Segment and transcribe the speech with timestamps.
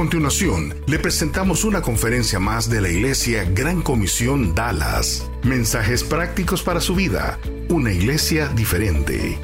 [0.00, 5.30] A continuación, le presentamos una conferencia más de la Iglesia Gran Comisión Dallas.
[5.44, 7.38] Mensajes prácticos para su vida.
[7.68, 9.38] Una iglesia diferente.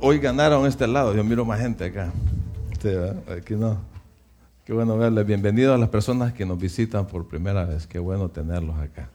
[0.00, 2.10] Hoy ganaron este lado, yo miro más gente acá.
[2.80, 2.88] Sí,
[3.36, 3.76] aquí no.
[4.64, 5.26] Qué bueno verles.
[5.26, 7.86] Bienvenidos a las personas que nos visitan por primera vez.
[7.86, 9.10] Qué bueno tenerlos acá.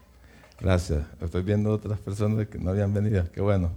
[0.62, 1.08] Gracias.
[1.20, 3.24] Estoy viendo otras personas que no habían venido.
[3.32, 3.72] Qué bueno.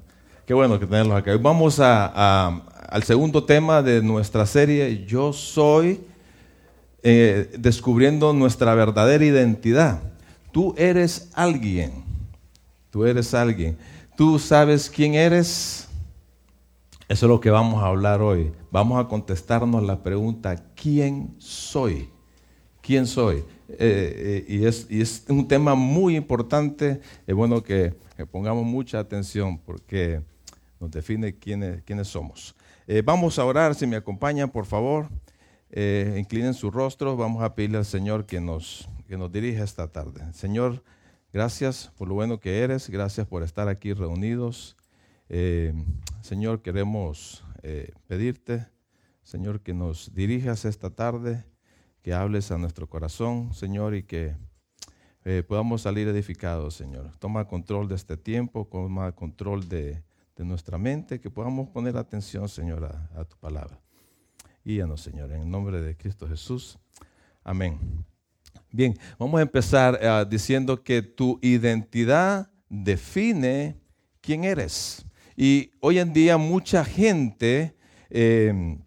[0.47, 1.37] Qué bueno que tenerlos acá.
[1.37, 6.01] Vamos al segundo tema de nuestra serie, Yo soy,
[7.05, 10.03] eh, descubriendo nuestra verdadera identidad.
[10.51, 12.05] Tú eres alguien.
[12.91, 13.79] Tú eres alguien.
[14.17, 15.89] Tú sabes quién eres.
[17.09, 18.53] Eso es lo que vamos a hablar hoy.
[18.73, 22.09] Vamos a contestarnos la pregunta, ¿quién soy?
[22.81, 23.45] ¿Quién soy?
[23.69, 27.01] Eh, eh, y, es, un tema muy importante.
[27.29, 27.95] Es bueno que,
[28.33, 30.21] pongamos mucha atención porque
[30.83, 32.57] nos define quiénes, quiénes somos.
[32.89, 35.09] Eh, vamos a orar, si me acompañan, por favor.
[35.71, 37.17] inclinen su rostro.
[37.17, 40.21] Vamos a pedirle al Señor que nos, que nos dirija esta tarde.
[40.35, 40.83] Señor,
[41.33, 42.91] gracias por lo bueno que eres.
[42.91, 44.77] Gracias por estar aquí reunidos.
[45.29, 45.73] Eh,
[46.21, 48.67] Señor, queremos eh, pedirte,
[49.23, 51.47] Señor, que nos dirijas esta tarde,
[52.03, 54.37] que hables a nuestro corazón, Señor, y que
[55.25, 57.17] eh, podamos salir edificados, Señor.
[57.19, 60.03] Toma control de este tiempo, toma control de,
[60.39, 63.79] nuestra mente, que podamos poner atención, Señor, a, tu palabra.
[64.65, 66.79] Guíanos, Señor, en el nombre de Cristo Jesús.
[67.45, 67.79] Amén.
[68.71, 73.77] Bien, vamos a empezar diciendo que tu identidad define
[74.21, 75.05] quién eres.
[75.37, 77.77] Y hoy en día mucha gente
[78.11, 78.79] eh,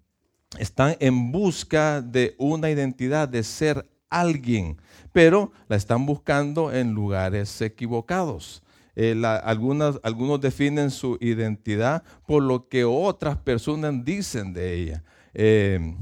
[0.57, 4.77] está en busca de una identidad, de ser alguien,
[5.11, 8.63] pero la están buscando en lugares equivocados.
[8.95, 15.03] Eh, algunos definen su identidad por lo que otras personas dicen de ella.
[15.33, 15.95] Eh,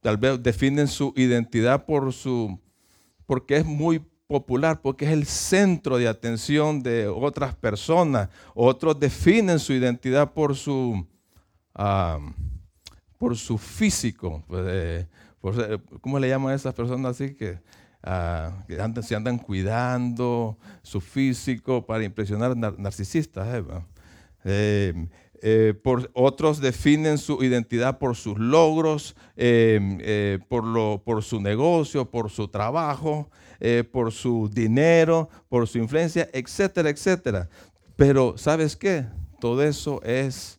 [0.00, 2.58] tal vez definen su identidad por su,
[3.26, 8.28] porque es muy popular porque es el centro de atención de otras personas.
[8.54, 11.06] Otros definen su identidad por su,
[13.18, 14.42] por su físico.
[14.46, 14.64] Pues,
[15.58, 17.58] eh, ¿Cómo le llaman a esas personas así que,
[18.02, 18.64] ah,
[19.02, 23.64] se andan cuidando su físico para impresionar narcisistas?
[24.44, 25.08] Eh,
[25.44, 29.16] eh, por, otros definen su identidad por sus logros,
[30.48, 33.28] por, lo, por su negocio, por su trabajo.
[33.64, 37.48] Eh, por su dinero, por su influencia, etcétera, etcétera.
[37.94, 39.06] Pero ¿sabes qué?
[39.38, 40.58] Todo eso es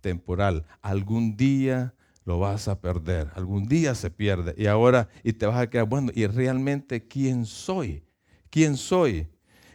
[0.00, 0.66] temporal.
[0.82, 1.94] Algún día
[2.28, 5.86] lo vas a perder, algún día se pierde y ahora y te vas a quedar,
[5.86, 8.04] bueno, ¿y realmente quién soy?
[8.50, 9.26] ¿Quién soy?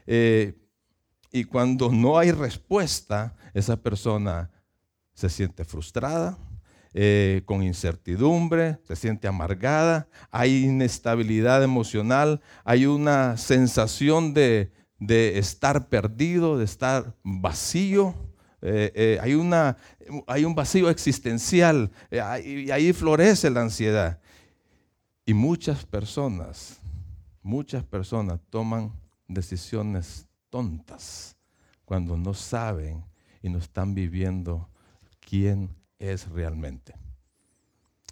[0.05, 0.53] Eh,
[1.31, 4.51] y cuando no hay respuesta, esa persona
[5.15, 6.37] se siente frustrada,
[6.93, 14.71] eh, con incertidumbre, se siente amargada, hay inestabilidad emocional, hay una sensación de,
[15.39, 18.13] estar perdido, de estar vacío.
[18.65, 19.75] Eh, eh, hay, una,
[20.25, 24.21] hay un vacío existencial y ahí florece la ansiedad.
[25.25, 26.79] Y muchas personas,
[27.41, 28.93] muchas personas toman
[29.27, 31.35] decisiones tontas
[31.83, 33.03] cuando no saben
[33.41, 34.69] y no están viviendo
[35.19, 35.69] quién
[35.99, 36.93] es realmente.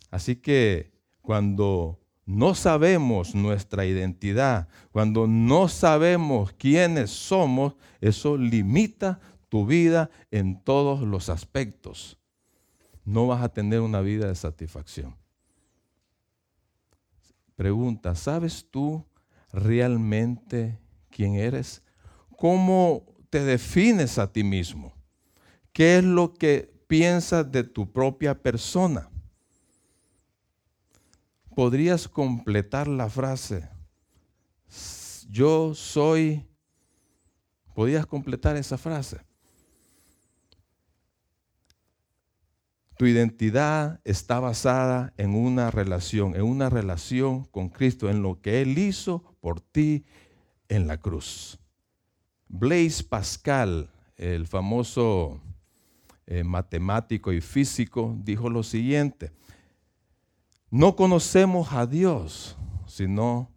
[0.10, 0.92] Así que
[1.22, 10.64] cuando no sabemos nuestra identidad, cuando no sabemos quiénes somos, eso limita tu vida en
[10.64, 12.18] todos los aspectos.
[13.04, 15.16] No vas a tener una vida de satisfacción.
[17.56, 19.06] Pregunta, ¿sabes tú
[19.52, 20.80] realmente
[21.10, 21.84] quién eres?
[22.38, 24.96] ¿Cómo te defines a ti mismo?
[25.74, 29.10] ¿Qué es lo que piensas de tu propia persona.
[31.56, 33.70] Podrías completar la frase,
[35.30, 36.46] yo soy,
[37.74, 39.22] podrías completar esa frase.
[43.02, 48.62] Tu identidad está basada en una relación, en una relación con Cristo, en lo que
[48.62, 50.06] Él hizo por ti
[50.70, 51.58] en la cruz.
[52.48, 55.42] Blaise Pascal, el famoso
[56.28, 59.32] eh, matemático y físico, dijo lo siguiente,
[60.70, 62.56] no conocemos a Dios,
[62.86, 63.50] sino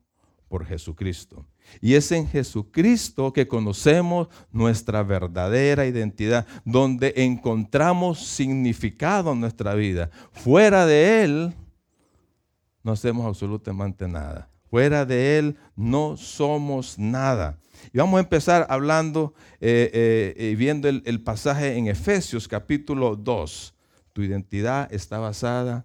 [0.49, 1.46] por Jesucristo.
[1.81, 10.11] Y es en Jesucristo que conocemos nuestra verdadera identidad, donde encontramos significado en nuestra vida.
[10.32, 11.55] Fuera de Él,
[12.82, 14.49] no hacemos absolutamente nada.
[14.70, 17.58] Fuera de Él no somos nada.
[17.93, 22.49] Y vamos a empezar hablando y eh, eh, eh, viendo el, el pasaje en Efesios
[22.49, 23.75] capítulo 2.
[24.12, 25.84] Tu identidad está basada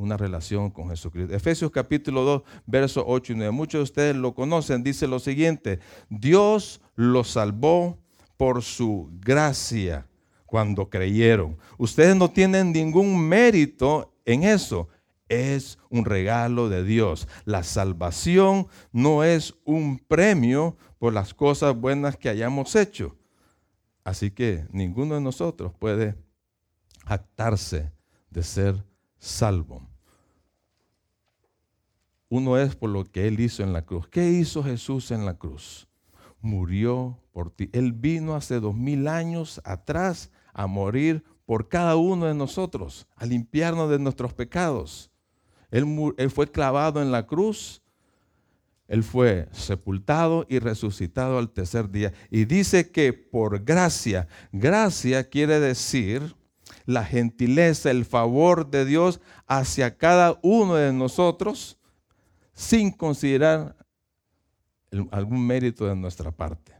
[0.00, 1.34] una relación con Jesucristo.
[1.34, 3.50] Efesios capítulo 2, versos 8 y 9.
[3.52, 4.82] Muchos de ustedes lo conocen.
[4.82, 7.98] Dice lo siguiente, Dios los salvó
[8.36, 10.06] por su gracia
[10.46, 11.58] cuando creyeron.
[11.76, 14.88] Ustedes no tienen ningún mérito en eso.
[15.28, 17.28] Es un regalo de Dios.
[17.44, 23.16] La salvación no es un premio por las cosas buenas que hayamos hecho.
[24.02, 26.16] Así que ninguno de nosotros puede
[27.04, 27.92] jactarse
[28.30, 28.84] de ser
[29.18, 29.89] salvo
[32.30, 34.06] uno es por lo que Él hizo en la cruz.
[34.08, 35.88] ¿Qué hizo Jesús en la cruz?
[36.40, 37.68] Murió por ti.
[37.72, 43.26] Él vino hace dos mil años atrás a morir por cada uno de nosotros, a
[43.26, 45.10] limpiarnos de nuestros pecados.
[45.72, 47.82] Él, fue clavado en la cruz,
[48.86, 52.12] Él fue sepultado y resucitado al tercer día.
[52.30, 56.36] Y dice que por gracia, gracia quiere decir
[56.86, 61.79] la gentileza, el favor de Dios hacia cada uno de nosotros
[62.60, 63.74] sin considerar
[65.10, 66.74] algún mérito de nuestra parte.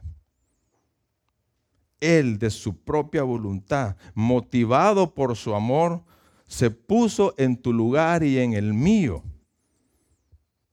[1.99, 6.03] Él de su propia voluntad, motivado por su amor,
[6.45, 9.23] se puso en tu lugar y en el mío,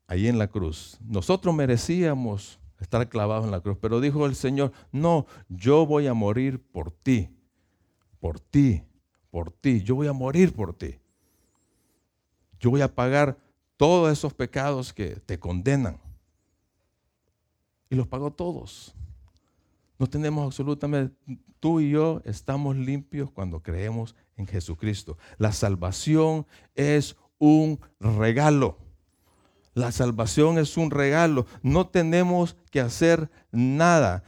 [0.06, 0.98] ahí en la cruz.
[1.00, 6.12] Nosotros merecíamos estar clavados en la cruz, pero dijo el Señor, no, yo voy a
[6.12, 7.30] morir por ti,
[8.20, 8.82] por ti,
[9.30, 10.96] por ti, yo voy a morir por ti.
[12.60, 13.47] Yo voy a pagar
[13.78, 15.98] todos esos pecados que te condenan.
[17.88, 18.94] Y los pagó todos.
[19.98, 21.16] No tenemos absolutamente,
[21.58, 25.16] tú y yo estamos limpios cuando creemos en Jesucristo.
[25.38, 28.76] La salvación es un regalo.
[29.74, 31.46] La salvación es un regalo.
[31.62, 34.24] No tenemos que hacer nada.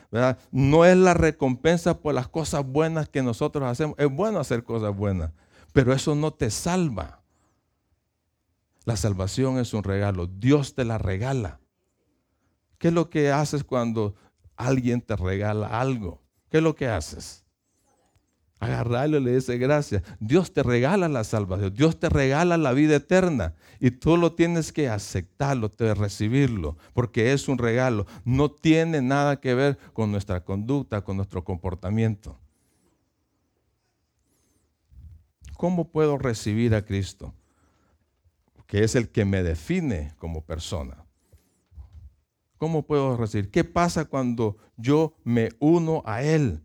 [0.53, 3.97] No es la recompensa por las cosas buenas que nosotros hacemos.
[3.99, 5.33] Es bueno hacer cosas buenas,
[5.73, 7.20] pero eso no te salva.
[8.85, 10.27] La salvación es un regalo.
[10.27, 11.61] Dios te la regala.
[12.79, 14.15] ¿Qué es lo que haces cuando
[14.57, 16.23] alguien te regala algo?
[16.49, 17.45] ¿Qué es lo que haces?
[18.59, 20.03] Agarrarlo y le dice gracias.
[20.19, 21.73] Dios te regala la salvación.
[21.75, 23.55] Dios te regala la vida eterna.
[23.81, 28.07] Y tú lo tienes que aceptarlo, te recibirlo, porque es un regalo.
[28.25, 32.39] No tiene nada que ver con nuestra conducta, con nuestro comportamiento.
[35.57, 37.35] ¿Cómo puedo recibir a Cristo?
[38.71, 41.05] Que es el que me define como persona.
[42.57, 43.51] ¿Cómo puedo recibir?
[43.51, 46.63] ¿Qué pasa cuando yo me uno a Él?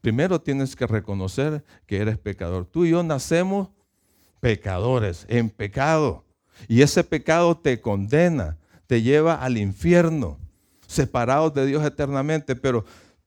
[0.00, 2.64] Primero tienes que reconocer que eres pecador.
[2.64, 3.70] Tú y yo nacemos
[4.38, 6.24] pecadores, en pecado.
[6.68, 8.56] Y ese pecado te condena,
[8.86, 10.38] te lleva al infierno,
[10.86, 12.54] separados de Dios eternamente.
[12.54, 12.84] Pero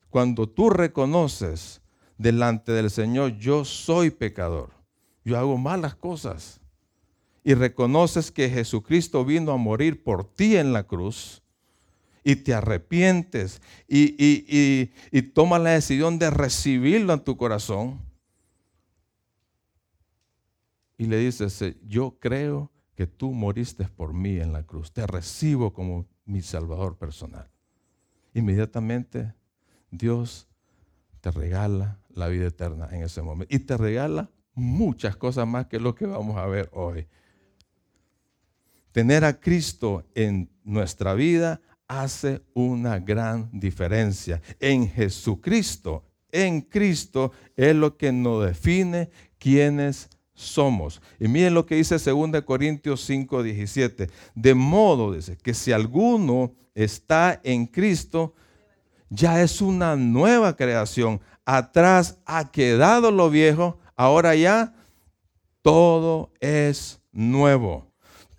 [0.10, 1.82] cuando tú reconoces
[2.18, 4.70] delante del Señor, yo soy pecador,
[5.26, 6.61] yo hago malas cosas
[7.44, 11.42] y reconoces que Jesucristo vino a morir por ti en la cruz
[12.24, 18.00] y te arrepientes y, y, y, tomas la decisión de recibirlo en tu corazón
[20.98, 25.74] y le dices, yo creo que tú moriste por mí en la cruz, te recibo
[25.74, 27.50] como mi Salvador personal.
[28.36, 29.34] Inmediatamente
[29.90, 30.48] Dios
[31.22, 35.80] te regala la vida eterna en ese momento y te regala muchas cosas más que
[35.80, 37.08] lo que vamos a ver hoy.
[38.92, 44.42] Tener a Cristo en nuestra vida hace una gran diferencia.
[44.60, 51.02] En Jesucristo, en Cristo, es lo que nos define quiénes somos.
[51.20, 54.10] Y miren lo que dice 2 Corintios 5, 17.
[54.36, 58.34] De modo, dice, que si alguno está en Cristo,
[59.10, 61.20] ya es una nueva creación.
[61.46, 64.74] Atrás ha quedado lo viejo, ahora ya
[65.62, 67.91] todo es nuevo.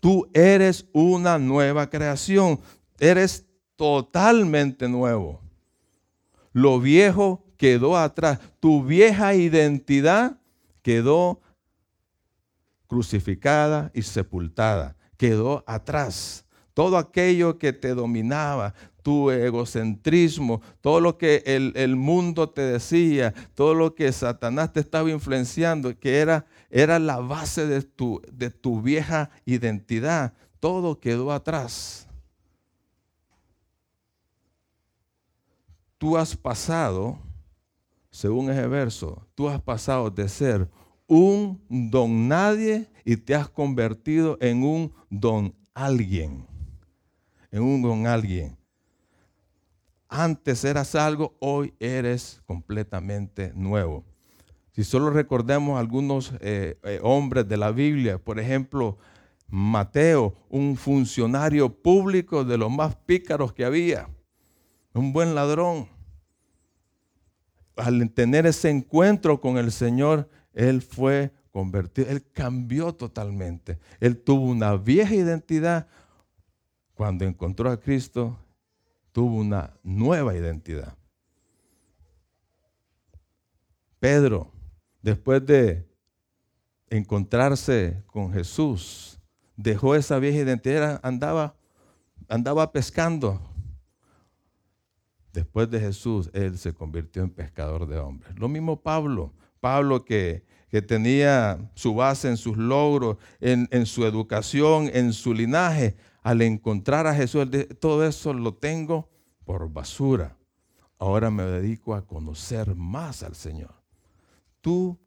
[0.03, 2.59] Tú eres una nueva creación.
[2.99, 5.41] Eres totalmente nuevo.
[6.53, 8.41] Lo viejo quedó atrás.
[8.59, 10.41] Tu vieja identidad
[10.83, 11.41] quedó
[12.89, 14.97] crucificada y sepultada.
[15.17, 16.45] Quedó atrás.
[16.75, 23.33] Todo aquello que te dominaba, tu egocentrismo, todo lo que el, el, mundo te decía,
[23.55, 28.50] todo lo que Satanás te estaba influenciando, que era era la base de tu, de
[28.50, 30.33] tu vieja identidad.
[30.59, 32.09] Todo quedó atrás.
[36.02, 37.17] tú has pasado,
[38.11, 40.69] según ese verso, tú has pasado de ser
[41.07, 46.45] un don nadie y te has convertido en un don alguien.
[47.52, 48.57] En un don alguien.
[50.09, 54.05] Antes eras algo, hoy eres completamente nuevo.
[54.73, 58.97] Si solo recordemos algunos eh, eh, hombres de la Biblia, por ejemplo,
[59.49, 64.09] Mateo, un funcionario público de los más pícaros que había,
[64.95, 65.88] un buen ladrón.
[67.76, 73.79] Al tener ese encuentro con el Señor, él fue convertido, él cambió totalmente.
[74.00, 75.87] Él tuvo una vieja identidad.
[76.95, 78.38] Cuando encontró a Cristo,
[79.12, 80.97] tuvo una nueva identidad.
[83.99, 84.52] Pedro,
[85.03, 85.87] después de
[86.89, 89.21] encontrarse con Jesús,
[89.57, 91.57] dejó esa vieja identidad, andaba,
[92.29, 93.41] andaba pescando.
[95.33, 98.39] Después de Jesús, él se convirtió en pescador de hombres.
[98.39, 99.33] Lo mismo Pablo.
[99.61, 100.45] Pablo que,
[100.87, 107.07] tenía su base en sus logros, en, en, su educación, en su linaje, al encontrar
[107.07, 107.47] a Jesús,
[107.79, 109.11] todo eso lo tengo
[109.45, 110.37] por basura.
[110.99, 113.82] Ahora me dedico a conocer más al Señor.
[114.62, 114.99] Tu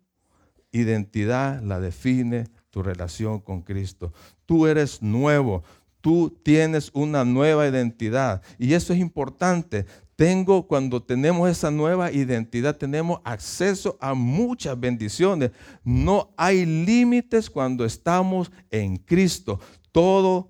[0.71, 4.13] identidad la define tu relación con Cristo.
[4.45, 5.63] Tú eres nuevo,
[6.01, 8.43] tú tienes una nueva identidad.
[8.59, 9.85] Y eso es importante.
[10.15, 15.51] Tengo, cuando tenemos esa nueva identidad, tenemos acceso a muchas bendiciones.
[15.83, 19.59] No hay límites cuando estamos en Cristo.
[19.91, 20.50] Todo,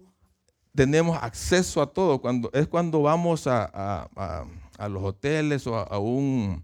[0.76, 2.22] tenemos acceso a todo.
[2.22, 4.10] Cuando, es cuando vamos a,
[4.90, 6.64] los hoteles o a, un,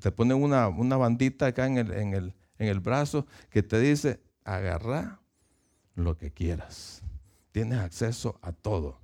[0.00, 4.20] te ponen una, bandita acá en el, en, el, en el brazo que te dice,
[4.44, 5.20] agarra
[5.94, 7.02] lo que quieras.
[7.52, 8.98] Tienes acceso a todo.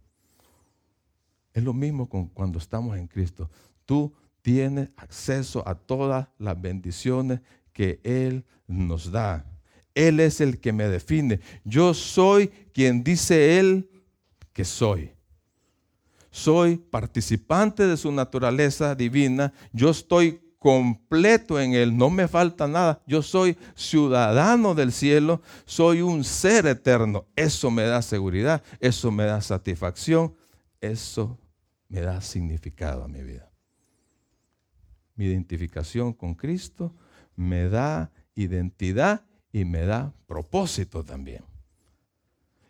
[1.52, 3.50] Es lo mismo con cuando estamos en Cristo.
[3.85, 7.40] Tú tienes acceso a todas las bendiciones
[7.73, 9.45] que Él nos da.
[9.95, 11.40] Él es el que me define.
[11.64, 13.90] Yo soy quien dice Él
[14.52, 15.12] que soy.
[16.30, 19.52] Soy participante de su naturaleza divina.
[19.73, 23.00] Yo estoy completo en Él, no me falta nada.
[23.07, 27.27] Yo soy ciudadano del cielo, soy un ser eterno.
[27.37, 30.35] Eso me da seguridad, eso me da satisfacción,
[30.81, 31.38] eso
[31.88, 33.50] me da significado a mi vida.
[35.15, 36.95] Mi identificación con Cristo
[37.35, 41.45] me da identidad y me da propósito también.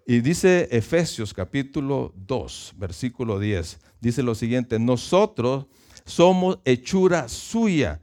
[0.07, 5.67] Y dice Efesios capítulo 2, versículo 10, dice lo siguiente, nosotros
[6.09, 8.01] somos hechura suya.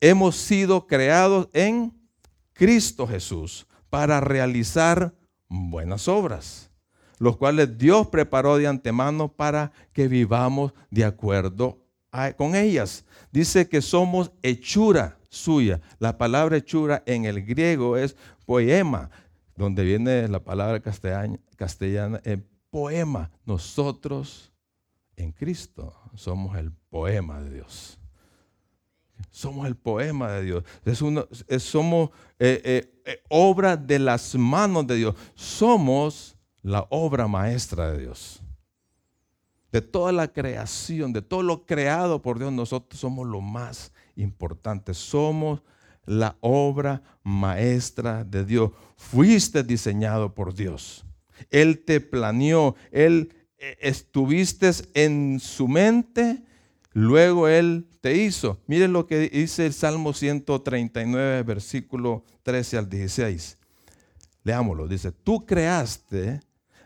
[0.00, 1.92] Hemos sido creados en
[2.52, 5.14] Cristo Jesús para realizar
[5.48, 6.70] buenas obras,
[7.18, 11.78] los cuales Dios preparó de antemano para que vivamos de acuerdo
[12.36, 13.04] con ellas.
[13.30, 15.80] Dice que somos hechura suya.
[15.98, 19.10] La palabra hechura en el griego es poema,
[19.56, 22.20] donde viene la palabra castellana, castellana
[22.70, 23.30] poema.
[23.44, 24.53] Nosotros
[25.16, 27.98] en Cristo somos el poema de Dios.
[29.30, 30.64] Somos el poema de Dios.
[30.84, 35.14] Es somos eh, eh, eh, obra de las manos de Dios.
[35.34, 38.40] Somos la obra maestra de Dios.
[39.72, 44.94] De toda la creación, de todo lo creado por Dios, nosotros somos lo más importante.
[44.94, 45.62] Somos
[46.06, 48.70] la obra maestra de Dios.
[48.96, 51.04] Fuiste diseñado por Dios.
[51.50, 53.34] Él te planeó, Él
[53.80, 56.42] estuviste en su mente,
[56.92, 58.60] luego Él te hizo.
[58.66, 63.58] Miren lo que dice el Salmo 139, versículo 13 al 16.
[64.42, 64.88] Leámoslo.
[64.88, 66.40] Dice, tú creaste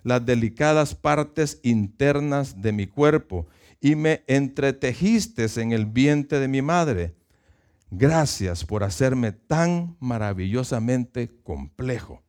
[0.04, 3.47] las delicadas partes internas de mi cuerpo
[3.80, 7.14] y me entretejiste en el vientre de mi madre.
[7.90, 12.23] Gracias por hacerme tan maravillosamente complejo.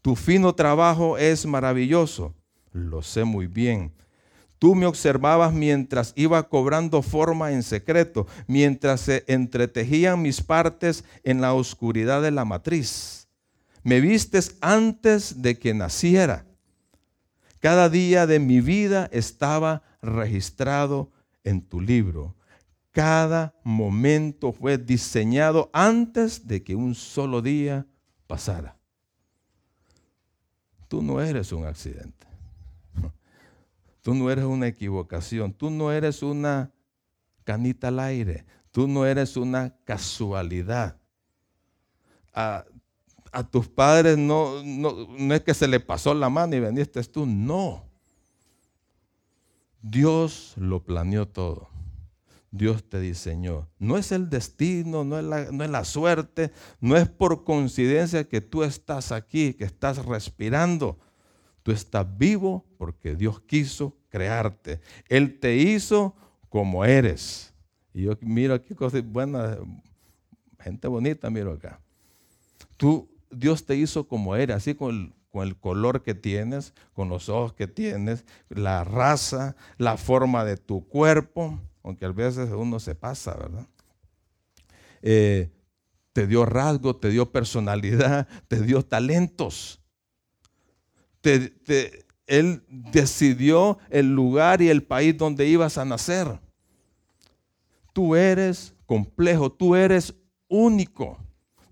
[0.00, 2.34] Tu fino trabajo es maravilloso
[2.72, 3.92] lo sé muy bien.
[4.58, 11.40] Tú me observabas mientras iba cobrando forma en secreto, mientras se entretejían mis partes en
[11.40, 13.26] la oscuridad de la matriz.
[13.82, 16.46] Me vistes antes de que naciera.
[17.58, 21.10] Cada día de mi vida estaba registrado
[21.42, 22.36] en tu libro.
[22.92, 27.86] Cada momento fue diseñado antes de que un solo día
[28.28, 28.76] pasara.
[30.86, 32.31] Tú no eres un accidente.
[34.02, 36.72] Tú no eres una equivocación, tú no eres una
[37.44, 40.98] canita al aire, tú no eres una casualidad.
[42.34, 42.64] A,
[43.50, 47.84] tus padres no, no, es que se le pasó la mano y veniste tú, no.
[49.80, 51.68] Dios lo planeó todo.
[52.50, 53.68] Dios te diseñó.
[53.78, 58.28] No es el destino, no es, la, no es la suerte, no es por coincidencia
[58.28, 60.98] que tú estás aquí, que estás respirando.
[61.62, 64.80] Tú estás vivo porque Dios quiso crearte.
[65.08, 66.14] Él te hizo
[66.48, 67.54] como eres.
[67.94, 69.58] Y yo miro aquí cosas buenas,
[70.58, 71.80] gente bonita, miro acá.
[72.76, 77.52] Tú, Dios te hizo como eres, así con el, color que tienes, con los ojos
[77.54, 83.34] que tienes, la raza, la forma de tu cuerpo aunque a veces uno se pasa,
[83.34, 83.66] ¿verdad?
[85.02, 85.50] Eh,
[86.12, 89.81] te dio rasgo, te dio personalidad, te dio talentos.
[92.26, 96.40] Él decidió el lugar y el país donde ibas a nacer.
[97.92, 100.14] Tú eres complejo, tú eres
[100.48, 101.18] único.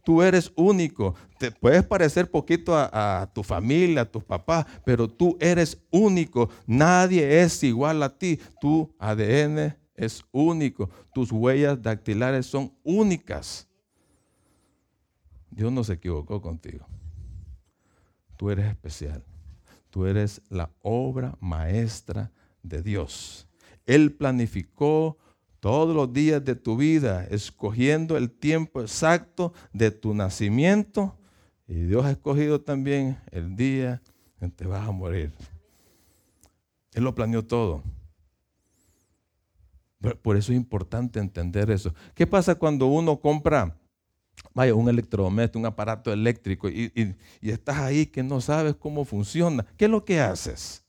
[0.05, 1.15] Tú eres único.
[1.39, 6.51] Te puedes parecer poquito a, a, tu familia, a tus papás, pero tú eres único.
[6.67, 8.41] Nadie es igual a ti.
[8.61, 10.89] Tu ADN es único.
[11.15, 13.69] Tus huellas dactilares son únicas.
[15.51, 16.87] Dios no se equivocó contigo.
[18.37, 19.23] Tú eres especial.
[19.91, 22.31] Tú eres la obra maestra
[22.63, 23.49] de Dios.
[23.87, 25.19] Él planificó
[25.59, 31.17] todos los días de tu vida, escogiendo el tiempo exacto de tu nacimiento.
[31.69, 34.01] Y Dios ha escogido también el día
[34.41, 35.33] en que te vas a morir.
[36.93, 37.83] Él lo planeó todo.
[40.23, 41.95] Por eso es importante entender eso.
[42.15, 43.77] ¿Qué pasa cuando uno compra,
[44.55, 49.65] vaya, un electrodoméstico, un aparato eléctrico y, estás ahí que no sabes cómo funciona?
[49.77, 50.85] ¿Qué es lo que haces?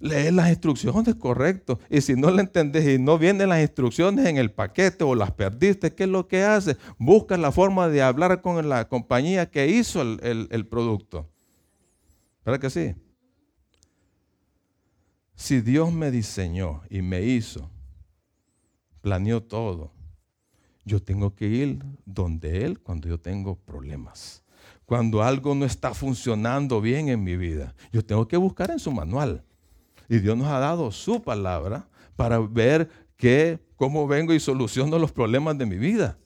[0.00, 1.80] Lees las instrucciones, correcto.
[1.90, 5.32] Y si no le entendés y no vienen las instrucciones en el paquete o las
[5.32, 6.76] perdiste, ¿qué es lo que haces?
[6.98, 11.28] Buscas la forma de hablar con la compañía que hizo el, el producto.
[12.44, 12.94] ¿Verdad que sí?
[15.34, 17.70] Si Dios me diseñó y me hizo,
[19.00, 19.92] planeó todo,
[20.88, 24.42] yo tengo que ir donde Él cuando yo tengo problemas.
[24.84, 28.90] Cuando algo no está funcionando bien en mi vida, yo tengo que buscar en su
[28.90, 29.44] manual.
[30.08, 35.12] Y Dios nos ha dado su palabra para ver que, cómo vengo y soluciono los
[35.12, 36.18] problemas de mi vida.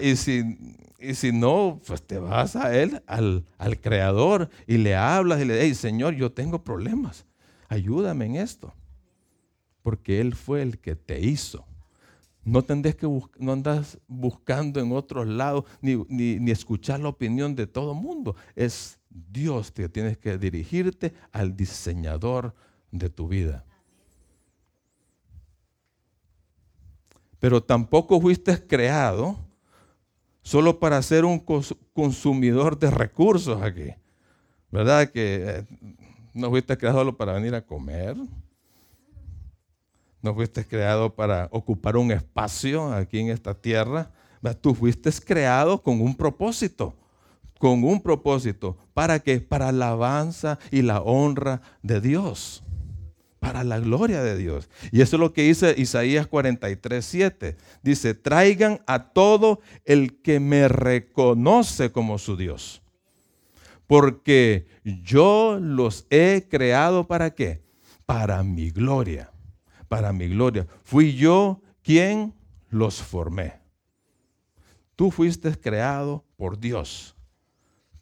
[0.00, 4.94] Y si, y si no, pues te vas a Él, al, al Creador, y le
[4.94, 7.26] hablas y le dices, Señor, yo tengo problemas
[7.74, 8.72] ayúdame en esto.
[9.82, 11.66] Porque Él fue el que te hizo.
[12.44, 13.06] No tendés que
[13.38, 18.36] no andas buscando en otros lados ni, ni, escuchar la opinión de todo el mundo.
[18.54, 22.54] Es Dios que tienes que dirigirte al diseñador
[22.90, 23.64] de tu vida.
[27.38, 29.38] Pero tampoco fuiste creado
[30.42, 31.38] solo para ser un
[31.92, 33.94] consumidor de recursos aquí.
[34.70, 35.10] ¿Verdad?
[35.10, 35.64] Que eh,
[36.34, 38.16] no fuiste creado solo para venir a comer.
[40.24, 44.10] No fuiste creado para ocupar un espacio aquí en esta tierra.
[44.62, 46.96] Tú fuiste creado con un propósito.
[47.58, 48.78] Con un propósito.
[48.94, 49.40] ¿Para qué?
[49.40, 52.64] Para la alabanza y la honra de Dios.
[53.38, 54.70] Para la gloria de Dios.
[54.92, 57.56] Y eso es lo que dice Isaías 43, 7.
[57.82, 62.80] Dice, traigan a todo el que me reconoce como su Dios
[63.86, 67.62] porque yo los he creado para qué?
[68.06, 69.33] Para mi gloria,
[69.88, 70.66] para mi gloria.
[70.82, 72.34] Fui yo quien
[72.70, 73.54] los formé.
[74.96, 77.14] Tú fuiste creado por Dios.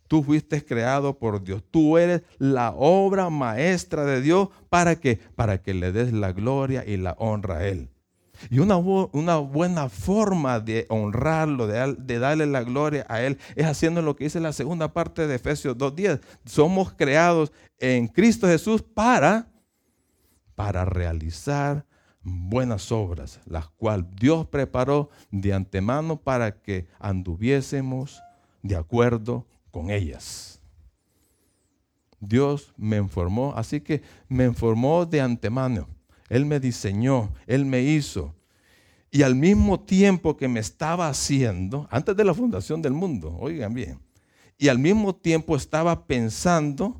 [0.09, 1.62] Tú fuiste creado por Dios.
[1.71, 4.49] Tú eres la obra maestra de Dios.
[4.68, 5.18] ¿Para qué?
[5.35, 7.88] Para que le des la gloria y la honra a Él.
[8.51, 14.03] Y una, una buena forma de honrarlo, de, darle la gloria a Él, es haciendo
[14.03, 16.21] lo que dice la segunda parte de Efesios 2.10.
[16.45, 19.47] Somos creados en Cristo Jesús para,
[20.54, 21.86] para realizar
[22.22, 28.22] buenas obras, las cuales Dios preparó de antemano para que anduviésemos
[28.62, 30.60] de acuerdo con ellas.
[32.20, 35.88] Dios me informó, así que me informó de antemano
[36.32, 38.34] él me diseñó, Él me hizo.
[39.10, 43.74] Y al mismo tiempo que me estaba haciendo, antes de la fundación del mundo, oigan
[43.74, 44.00] bien,
[44.56, 46.98] y al mismo tiempo estaba pensando,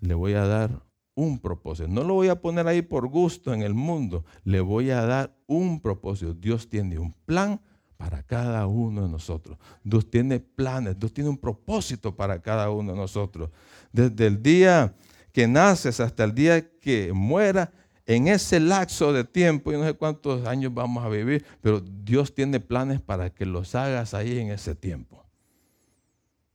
[0.00, 0.82] le voy a dar
[1.14, 1.88] un propósito.
[1.88, 5.36] No lo voy a poner ahí por gusto en el mundo, le voy a dar
[5.46, 6.34] un propósito.
[6.34, 7.60] Dios tiene un plan
[7.96, 9.58] para cada uno de nosotros.
[9.84, 13.50] Dios tiene planes, Dios tiene un propósito para cada uno de nosotros.
[13.92, 14.94] Desde el día
[15.32, 17.72] que naces hasta el día que muera,
[18.04, 22.34] en ese lapso de tiempo, y no sé cuántos años vamos a vivir, pero Dios
[22.34, 25.24] tiene planes para que los hagas ahí en ese tiempo.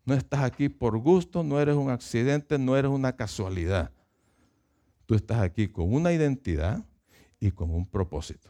[0.05, 3.91] No estás aquí por gusto, no eres un accidente, no eres una casualidad.
[5.07, 6.85] Tú estás aquí con una identidad
[7.39, 8.49] y con un propósito.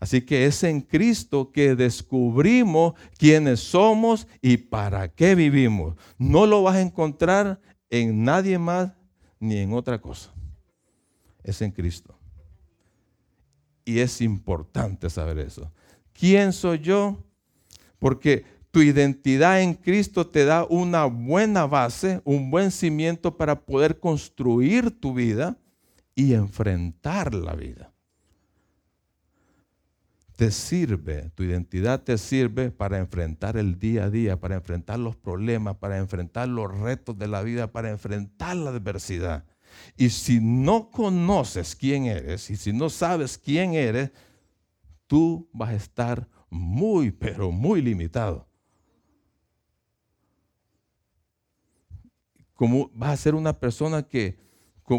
[0.00, 5.94] Así que es en Cristo que descubrimos quiénes somos y para qué vivimos.
[6.18, 8.92] No lo vas a encontrar en nadie más
[9.38, 10.32] ni en otra cosa.
[11.44, 12.18] Es en Cristo.
[13.84, 15.70] Y es importante saber eso.
[16.12, 17.22] ¿Quién soy yo?
[17.98, 24.00] Porque tu identidad en Cristo te da una buena base, un buen cimiento para poder
[24.00, 25.56] construir tu vida
[26.16, 27.92] y enfrentar la vida
[30.42, 35.14] te sirve, tu identidad te sirve para enfrentar el día a día, para enfrentar los
[35.14, 39.44] problemas, para enfrentar los retos de la vida, para enfrentar la adversidad.
[39.96, 44.10] Y si no conoces quién eres y si no sabes quién eres,
[45.06, 48.48] tú vas a estar muy, pero muy limitado.
[52.54, 54.38] Como vas a ser una persona que,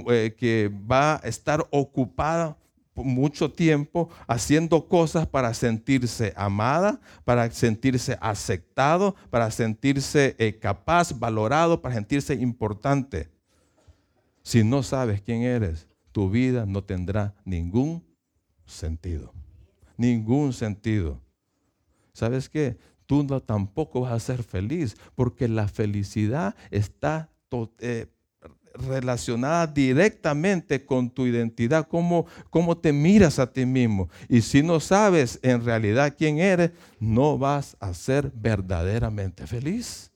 [0.09, 2.57] eh, que va a estar ocupada
[2.95, 11.81] mucho tiempo haciendo cosas para sentirse amada, para sentirse aceptado, para sentirse eh, capaz, valorado,
[11.81, 13.29] para sentirse importante.
[14.43, 18.03] Si no sabes quién eres, tu vida no tendrá ningún
[18.65, 19.33] sentido.
[19.97, 21.19] Ningún sentido.
[22.13, 22.77] ¿Sabes qué?
[23.05, 27.29] Tú no, tampoco vas a ser feliz porque la felicidad está
[27.79, 28.07] eh,
[28.73, 34.09] relacionada directamente con tu identidad, cómo, cómo te miras a ti mismo.
[34.27, 40.11] Y si no sabes en realidad quién eres, no vas a ser verdaderamente feliz.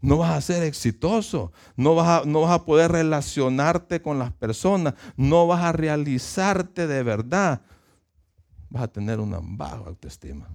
[0.00, 4.32] No vas a ser exitoso, no vas a, no vas a poder relacionarte con las
[4.32, 7.62] personas, no vas a realizarte de verdad.
[8.68, 10.46] Vas a tener una baja autoestima.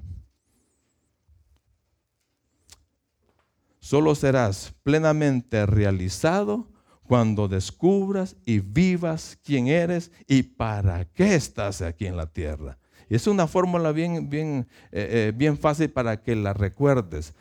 [3.79, 6.67] Solo serás plenamente realizado
[7.03, 12.77] cuando descubras y vivas quién eres y para qué estás aquí en la tierra.
[13.09, 17.33] Es una fórmula bien, bien, eh, eh, bien fácil para que la recuerdes.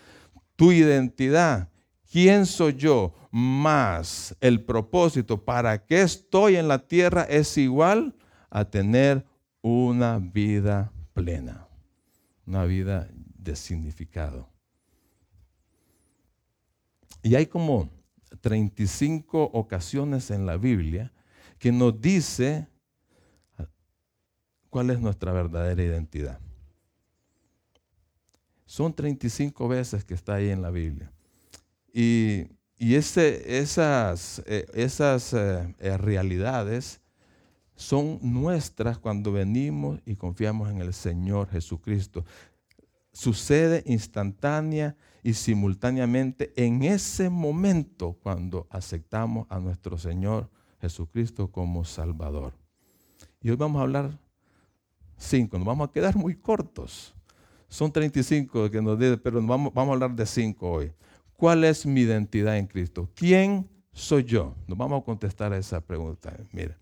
[0.57, 1.69] Tu identidad,
[2.11, 8.15] quién soy yo, más el propósito, para qué estoy en la tierra, es igual
[8.49, 9.27] a tener
[9.61, 11.69] una vida plena,
[12.47, 14.48] una vida de significado.
[17.23, 17.91] Y hay como
[18.41, 21.13] 35 ocasiones en la Biblia
[21.59, 22.69] que nos dice
[24.71, 26.41] cuál es nuestra verdadera identidad.
[28.67, 31.11] Son 35 veces que está ahí en la Biblia.
[31.93, 32.47] Y,
[32.79, 37.01] ese, esas, eh, esas eh, eh, realidades
[37.75, 42.25] son nuestras cuando venimos y confiamos en el Señor Jesucristo.
[43.19, 50.49] Sucede instantánea y simultáneamente en ese momento cuando aceptamos a nuestro Señor
[50.81, 52.53] Jesucristo como Salvador.
[53.43, 54.17] Y hoy vamos a hablar
[55.17, 57.13] cinco, nos vamos a quedar muy cortos.
[57.69, 60.93] Son 35 que nos dicen, pero vamos, vamos a hablar de cinco hoy.
[61.33, 63.11] ¿Cuál es mi identidad en Cristo?
[63.17, 64.55] ¿Quién soy yo?
[64.69, 66.37] Nos vamos a contestar a esa pregunta.
[66.53, 66.79] Mira.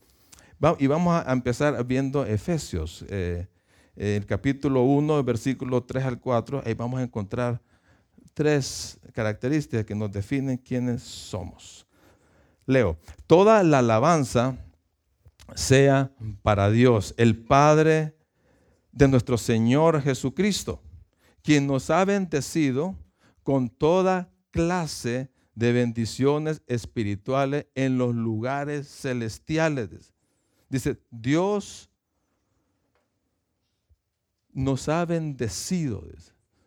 [0.78, 3.48] Y vamos a empezar viendo Efesios, eh,
[3.96, 6.62] el capítulo 1, versículo 3 al 4.
[6.64, 7.60] Ahí vamos a encontrar
[8.34, 11.86] tres características que nos definen quiénes somos.
[12.66, 14.58] Leo, toda la alabanza
[15.54, 18.14] sea para Dios, el Padre
[18.92, 20.82] de nuestro Señor Jesucristo,
[21.42, 22.96] quien nos ha bendecido
[23.42, 30.12] con toda clase de bendiciones espirituales en los lugares celestiales.
[30.68, 31.88] Dice, Dios
[34.56, 36.02] nos ha bendecido,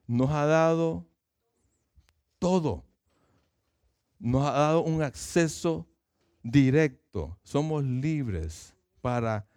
[0.06, 1.08] nos ha dado
[2.38, 2.86] todo.
[4.20, 5.88] Nos ha dado un acceso
[6.44, 7.36] directo.
[7.42, 9.48] Somos libres para,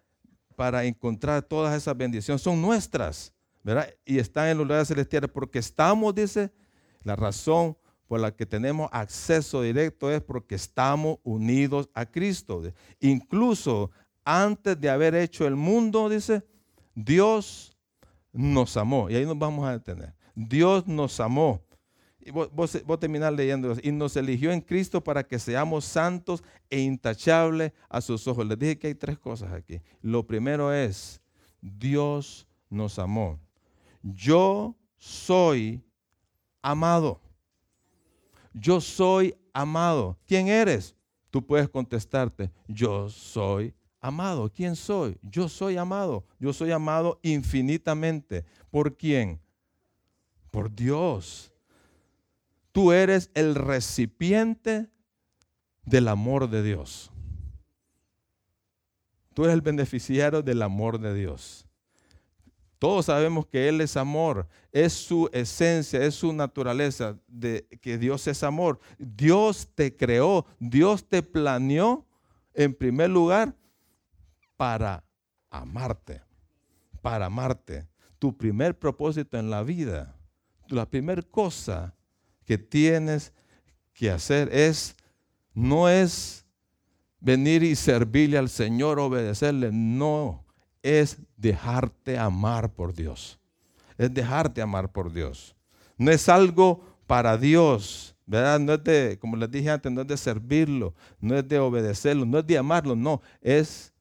[0.56, 2.40] para encontrar todas esas bendiciones.
[2.40, 3.92] Son nuestras, ¿verdad?
[4.06, 6.50] Y están en los lugares celestiales porque estamos, dice,
[7.02, 7.76] la razón
[8.08, 12.62] por la que tenemos acceso directo es porque estamos unidos a Cristo.
[12.98, 13.90] Incluso
[14.24, 16.42] antes de haber hecho el mundo, dice,
[16.94, 17.71] Dios
[18.32, 19.10] nos amó.
[19.10, 20.14] Y ahí nos vamos a detener.
[20.34, 21.60] Dios nos amó
[22.24, 23.76] y vos, a terminar leyendo.
[23.82, 28.46] Y nos eligió en Cristo para que seamos santos e intachables a sus ojos.
[28.46, 29.80] Les dije que hay tres cosas aquí.
[30.00, 31.20] Lo primero es,
[31.60, 33.40] Dios nos amó.
[34.02, 35.82] Yo soy
[36.62, 37.20] amado.
[38.52, 40.16] Yo soy amado.
[40.26, 40.94] ¿Quién eres?
[41.30, 44.52] Tú puedes contestarte, yo soy amado.
[44.52, 45.16] ¿Quién soy?
[45.22, 46.26] Yo soy amado.
[46.38, 48.44] Yo soy amado infinitamente.
[48.70, 49.40] ¿Por quién?
[50.50, 51.52] Por Dios.
[52.72, 54.90] Tú eres el recipiente
[55.84, 57.10] del amor de Dios.
[59.34, 61.66] Tú eres el beneficiario del amor de Dios.
[62.78, 68.26] Todos sabemos que Él es amor, es su esencia, es su naturaleza, de que Dios
[68.26, 68.80] es amor.
[68.98, 72.04] Dios te creó, Dios te planeó
[72.54, 73.54] en primer lugar
[74.62, 75.02] para
[75.50, 76.22] amarte,
[77.00, 77.88] para amarte.
[78.20, 80.14] Tu primer propósito en la vida,
[80.68, 81.96] la primera cosa
[82.44, 83.32] que tienes
[83.92, 84.94] que hacer es,
[85.52, 86.46] no es
[87.18, 90.44] venir y servirle al Señor, obedecerle, no,
[90.80, 93.40] es dejarte amar por Dios.
[93.98, 95.56] Es dejarte amar por Dios.
[95.98, 98.60] No es algo para Dios, ¿verdad?
[98.60, 102.24] No es de, como les dije antes, no es de servirlo, no es de obedecerlo,
[102.24, 103.91] no es de amarlo, no, es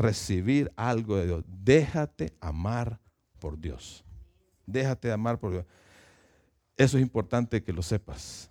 [0.00, 1.44] recibir algo de Dios.
[1.46, 2.98] Déjate amar
[3.38, 4.04] por Dios.
[4.66, 5.66] Déjate amar por Dios.
[6.76, 8.50] Eso es importante que lo sepas.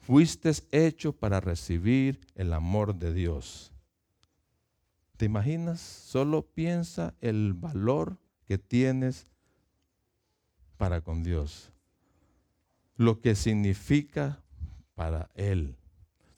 [0.00, 3.72] Fuiste hecho para recibir el amor de Dios.
[5.16, 5.80] ¿Te imaginas?
[5.80, 9.28] Solo piensa el valor que tienes
[10.76, 11.70] para con Dios.
[12.96, 14.42] Lo que significa
[14.96, 15.76] para Él.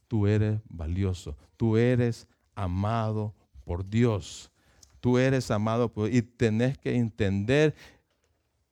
[0.06, 1.38] Tú eres valioso.
[1.56, 4.50] Tú eres amado por Dios.
[5.00, 7.74] Tú eres amado por y tenés que entender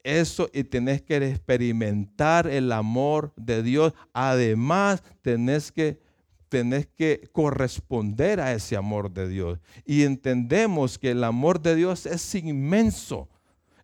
[0.05, 3.92] eso y tenés que experimentar el amor de Dios.
[4.12, 6.00] Además, tenés que,
[6.48, 9.59] tenés que corresponder a ese amor de Dios.
[9.85, 13.28] Y entendemos que el amor de Dios es inmenso.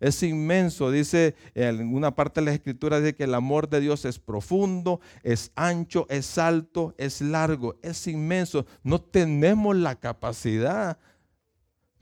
[0.01, 4.05] Es inmenso, dice en una parte de la escritura, dice que el amor de Dios
[4.05, 8.65] es profundo, es ancho, es alto, es largo, es inmenso.
[8.83, 10.99] No tenemos la capacidad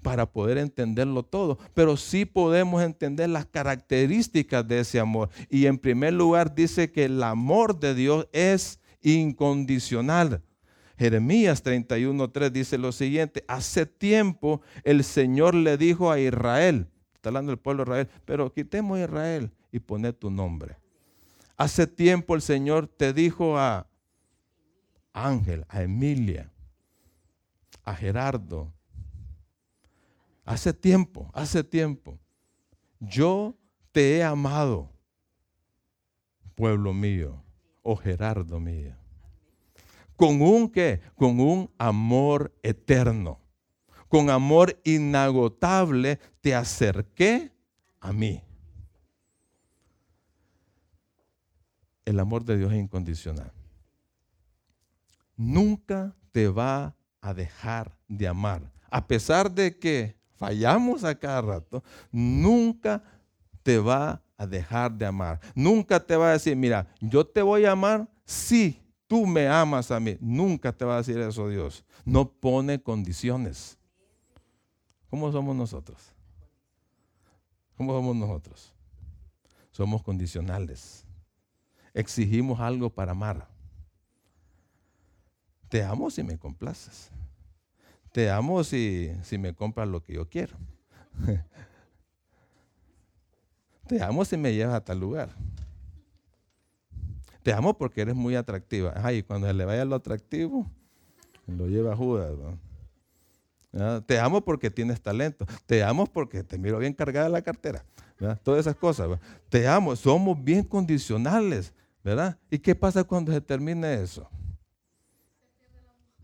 [0.02, 5.30] para poder entenderlo todo, pero sí podemos entender las características de ese amor.
[5.50, 10.42] Y en primer lugar dice que el amor de Dios es incondicional.
[10.98, 16.88] Jeremías 31.3 dice lo siguiente, hace tiempo el Señor le dijo a Israel,
[17.26, 20.76] está hablando del pueblo de Israel, pero quitemos a Israel y poned tu nombre.
[21.56, 23.86] Hace tiempo el Señor te dijo a
[25.12, 26.50] Ángel, a Emilia,
[27.82, 28.72] a Gerardo,
[30.46, 32.20] Hace tiempo, hace tiempo.
[33.00, 33.56] Yo
[33.90, 34.92] te he amado,
[36.54, 37.42] pueblo mío,
[37.82, 38.94] o oh Gerardo mío.
[40.14, 41.00] ¿Con un qué?
[41.16, 43.40] Con un amor eterno.
[44.08, 47.52] Con amor inagotable te acerqué
[48.00, 48.42] a mí.
[52.04, 53.52] El amor de Dios es incondicional.
[55.36, 58.72] Nunca te va a dejar de amar.
[58.90, 63.02] A pesar de que fallamos a cada rato, nunca
[63.62, 65.40] te va a dejar de amar.
[65.54, 69.90] Nunca te va a decir, mira, yo te voy a amar si tú me amas
[69.90, 70.16] a mí.
[70.20, 71.84] Nunca te va a decir eso Dios.
[72.04, 73.75] No pone condiciones.
[75.16, 76.12] ¿Cómo somos nosotros?
[77.74, 78.74] ¿Cómo somos nosotros?
[79.70, 81.06] Somos condicionales.
[81.94, 83.48] Exigimos algo para amar.
[85.70, 87.10] Te amo si me complaces.
[88.12, 90.58] Te amo si, si me compras lo que yo quiero.
[93.88, 95.30] Te amo si me llevas a tal lugar.
[97.42, 98.92] Te amo porque eres muy atractiva.
[98.96, 100.70] Ay, cuando se le vaya lo atractivo,
[101.46, 102.34] lo lleva a Judas.
[104.06, 105.46] Te amo porque tienes talento.
[105.66, 107.84] Te amo porque te miro bien cargada la cartera.
[108.42, 109.18] Todas esas cosas.
[109.48, 109.94] Te amo.
[109.96, 111.72] Somos bien condicionales.
[112.06, 112.38] ¿verdad?
[112.48, 114.30] ¿Y qué pasa cuando se termine eso?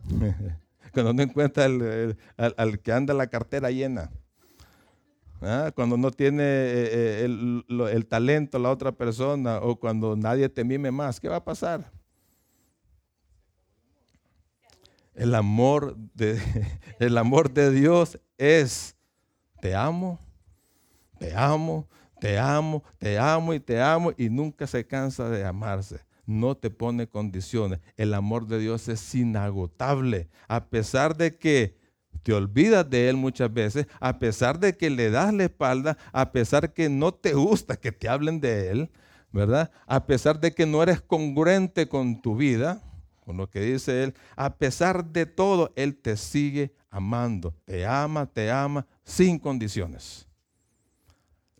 [0.94, 4.08] cuando no encuentra al, que anda la cartera llena.
[5.40, 5.72] ¿Ah?
[5.74, 10.92] Cuando no tiene eh, eh, el, talento la otra persona o cuando nadie te mime
[10.92, 11.90] más, ¿qué va a pasar?
[15.14, 16.40] El amor de,
[16.98, 18.96] el amor de Dios es,
[19.60, 20.18] te amo,
[21.18, 21.88] te amo,
[22.20, 26.70] te amo, te amo y te amo y nunca se cansa de amarse no te
[26.70, 27.80] pone condiciones.
[27.96, 30.28] El amor de Dios es inagotable.
[30.48, 31.76] A pesar de que
[32.22, 36.32] te olvidas de Él muchas veces, a pesar de que le das la espalda, a
[36.32, 38.90] pesar que no te gusta que te hablen de Él,
[39.32, 39.70] ¿verdad?
[39.86, 42.82] A pesar de que no eres congruente con tu vida,
[43.24, 47.54] con lo que dice Él, a pesar de todo, Él te sigue amando.
[47.64, 50.26] Te ama, te ama sin condiciones.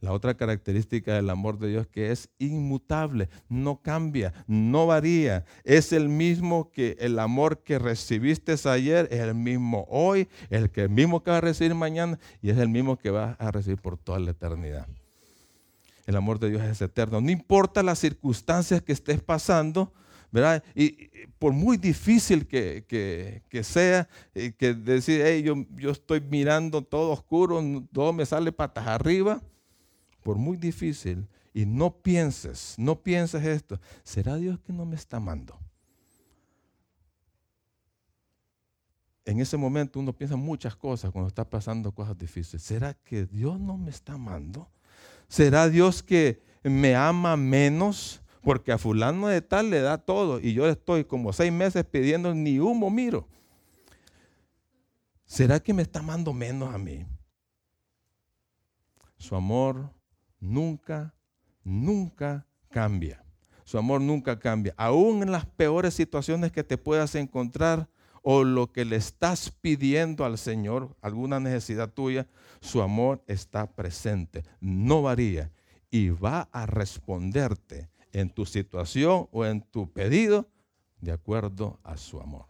[0.01, 5.45] La otra característica del amor de Dios que es inmutable, no cambia, no varía.
[5.63, 10.83] Es el mismo que el amor que recibiste ayer, es el mismo hoy, el que
[10.83, 13.81] el mismo que vas a recibir mañana y es el mismo que vas a recibir
[13.81, 14.89] por toda la eternidad.
[16.05, 17.21] El amor de Dios es eterno.
[17.21, 19.93] No importa las circunstancias que estés pasando,
[20.75, 27.11] Y, por muy difícil que, sea, eh, que decir, hey, yo, yo estoy mirando todo
[27.11, 29.43] oscuro, todo me sale patas arriba,
[30.23, 35.19] por muy difícil, y no pienses, no pienses esto, ¿será Dios que no me está
[35.19, 35.59] amando?
[39.25, 42.63] En ese momento uno piensa muchas cosas cuando está pasando cosas difíciles.
[42.63, 44.69] ¿Será que Dios no me está amando?
[45.29, 48.22] ¿Será Dios que me ama menos?
[48.43, 52.35] Porque a fulano de tal le da todo y yo estoy como seis meses pidiendo
[52.35, 53.29] ni humo miro.
[55.25, 57.07] ¿Será que me está amando menos a mí?
[59.17, 59.91] Su amor
[60.41, 61.15] nunca,
[61.63, 63.25] nunca cambia.
[63.65, 64.75] Su amor nunca cambia.
[64.77, 67.89] Aún en las peores situaciones que te puedas encontrar
[68.23, 72.27] o lo que le estás pidiendo al Señor, alguna necesidad tuya,
[72.61, 75.51] su amor está presente, no varía
[75.91, 80.49] y va a responderte en tu situación o en tu pedido
[81.01, 82.47] de acuerdo a su amor.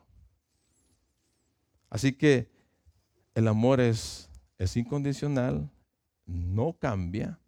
[1.89, 2.51] Así que
[3.35, 5.71] el amor es, es incondicional,
[6.27, 7.39] no cambia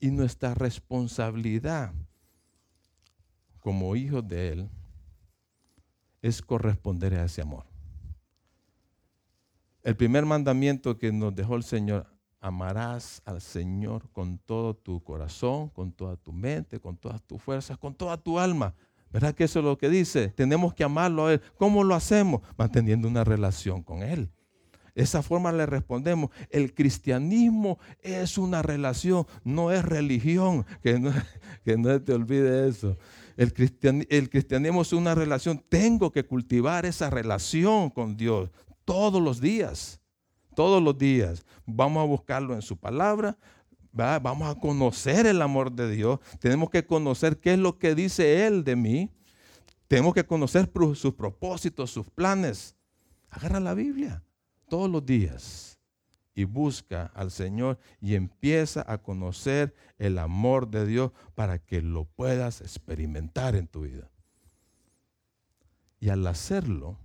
[0.00, 1.92] y nuestra responsabilidad
[3.60, 4.68] como hijos de Él
[6.20, 7.64] es corresponder a ese amor.
[9.82, 12.06] El primer mandamiento que nos dejó el Señor,
[12.44, 17.78] amarás al Señor con todo tu corazón, con toda tu mente, con todas tus fuerzas,
[17.78, 18.74] con toda tu alma.
[19.10, 20.28] ¿Verdad que eso es lo que dice?
[20.28, 21.40] Tenemos que amarlo a Él.
[21.56, 22.42] ¿Cómo lo hacemos?
[22.58, 24.30] Manteniendo una relación con Él.
[24.94, 26.30] De esa forma le respondemos.
[26.50, 30.66] El cristianismo es una relación, no es religión.
[30.82, 31.12] Que no,
[31.64, 32.98] que no te olvide eso.
[33.38, 33.54] El,
[34.10, 35.64] el cristianismo es una relación.
[35.70, 38.50] Tengo que cultivar esa relación con Dios
[38.84, 40.03] todos los días
[40.54, 41.44] todos los días.
[41.66, 43.36] Vamos a buscarlo en su palabra.
[43.92, 46.18] Vamos a conocer el amor de Dios.
[46.40, 49.10] Tenemos que conocer qué es lo que dice Él de mí.
[49.86, 52.74] Tenemos que conocer sus propósitos, sus planes.
[53.30, 54.24] Agarra la Biblia
[54.68, 55.78] todos los días
[56.34, 62.04] y busca al Señor y empieza a conocer el amor de Dios para que lo
[62.04, 64.10] puedas experimentar en tu vida.
[66.00, 66.98] Y al hacerlo,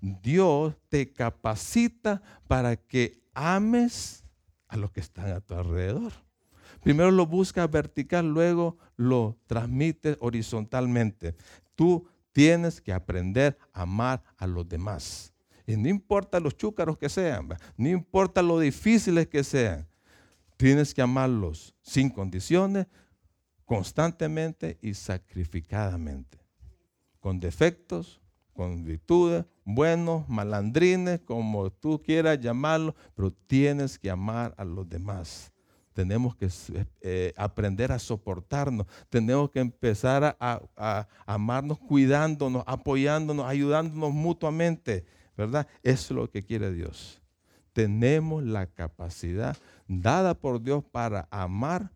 [0.00, 4.24] Dios te capacita para que ames
[4.68, 6.12] a los que están a tu alrededor.
[6.82, 11.34] Primero lo buscas vertical, luego lo transmites horizontalmente.
[11.74, 15.32] Tú tienes que aprender a amar a los demás.
[15.66, 19.88] Y no importa los chúcaros que sean, no importa lo difíciles que sean,
[20.56, 22.86] tienes que amarlos sin condiciones,
[23.64, 26.38] constantemente y sacrificadamente.
[27.18, 28.20] Con defectos,
[28.56, 35.52] con virtudes, buenos, malandrines, como tú quieras llamarlo, pero tienes que amar a los demás.
[35.92, 36.48] Tenemos que
[37.00, 45.04] eh, aprender a soportarnos, tenemos que empezar a, amarnos cuidándonos, apoyándonos, ayudándonos mutuamente,
[45.36, 45.66] ¿verdad?
[45.82, 47.22] Eso es lo que quiere Dios.
[47.72, 51.90] Tenemos la capacidad dada por Dios para amar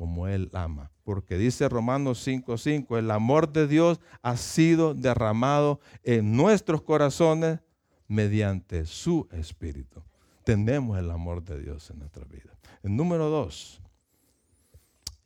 [0.00, 0.90] como Él ama.
[1.04, 7.60] Porque dice Romanos 5:5, el amor de Dios ha sido derramado en nuestros corazones
[8.08, 10.02] mediante su Espíritu.
[10.42, 12.50] Tenemos el amor de Dios en nuestra vida.
[12.82, 13.82] El número dos,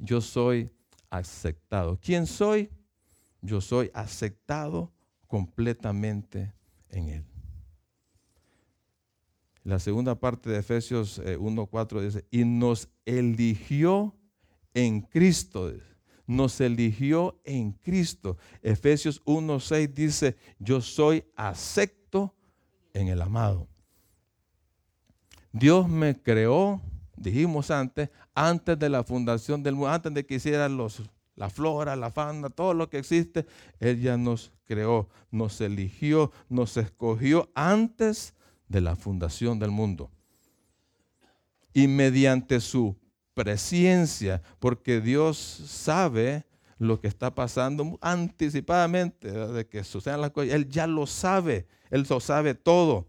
[0.01, 0.73] yo soy
[1.09, 1.97] aceptado.
[2.03, 2.69] ¿Quién soy?
[3.43, 4.93] Yo soy aceptado
[5.29, 6.53] completamente
[6.89, 7.25] en Él.
[9.63, 14.17] La segunda parte de Efesios 1.4 eh, dice, y nos eligió
[14.75, 15.73] en Cristo.
[16.27, 18.37] Nos eligió en Cristo.
[18.63, 22.35] Efesios 1.6 dice, yo soy acepto
[22.93, 23.69] en el amado.
[25.53, 26.83] Dios me creó,
[27.17, 31.03] dijimos antes, antes de la fundación del mundo, antes de que hicieran los,
[31.37, 33.47] la flora, la fauna, todo lo que existe,
[33.79, 38.35] Él ya nos creó, nos eligió, nos escogió antes
[38.69, 40.11] de la fundación del mundo.
[41.73, 42.97] Y mediante su
[43.35, 46.44] presencia, porque Dios sabe
[46.79, 50.52] lo que está pasando anticipadamente de que sucedan las cosas.
[50.52, 53.09] Él ya lo sabe, Él lo sabe todo.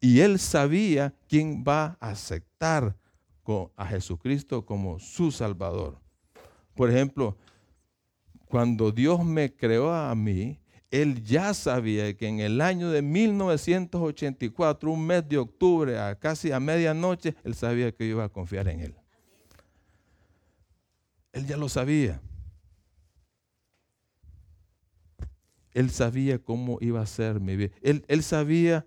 [0.00, 2.96] Y Él sabía quién va a aceptar
[3.76, 5.98] a Jesucristo como su Salvador.
[6.74, 7.36] Por ejemplo,
[8.46, 10.58] cuando Dios me creó a mí,
[10.90, 16.52] él ya sabía que en el año de 1984, un mes de octubre, a casi
[16.52, 18.94] a medianoche, él sabía que yo iba a confiar en él.
[21.32, 22.20] Él ya lo sabía.
[25.74, 27.74] Él sabía cómo iba a ser mi vida.
[27.80, 28.86] Él, sabía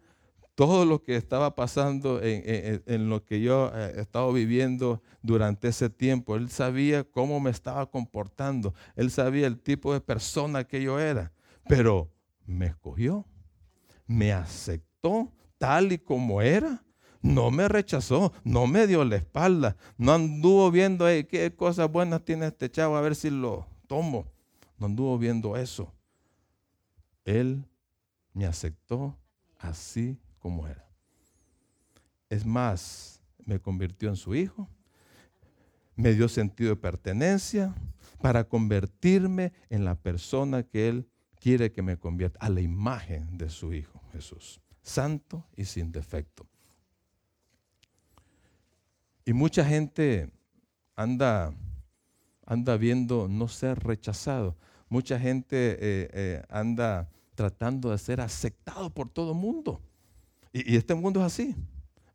[0.54, 5.90] todo lo que estaba pasando en, lo que yo he eh, estado viviendo durante ese
[5.90, 6.36] tiempo.
[6.36, 8.76] Él sabía cómo me estaba comportando.
[8.96, 11.34] Él sabía el tipo de persona que yo era.
[11.68, 12.12] pero
[12.46, 13.26] me escogió,
[14.06, 16.85] me aceptó tal y como era.
[17.26, 22.46] No me rechazó, no me dio la espalda, no anduvo viendo qué cosas buenas tiene
[22.46, 24.28] este chavo, a ver si lo tomo.
[24.78, 25.92] No anduvo viendo eso.
[27.24, 27.66] Él
[28.32, 29.18] me aceptó
[29.58, 30.88] así como era.
[32.30, 34.70] Es más, me convirtió en su hijo,
[35.96, 37.74] me dio sentido de pertenencia
[38.22, 41.10] para convertirme en la persona que Él
[41.40, 46.46] quiere que me convierta, a la imagen de su Hijo Jesús, santo y sin defecto.
[49.26, 50.30] Y mucha gente
[50.96, 51.52] anda,
[52.46, 54.56] anda viendo no ser rechazado.
[54.88, 59.82] Mucha gente eh, eh, anda tratando de ser aceptado por todo el mundo.
[60.54, 61.56] Y, este mundo es así.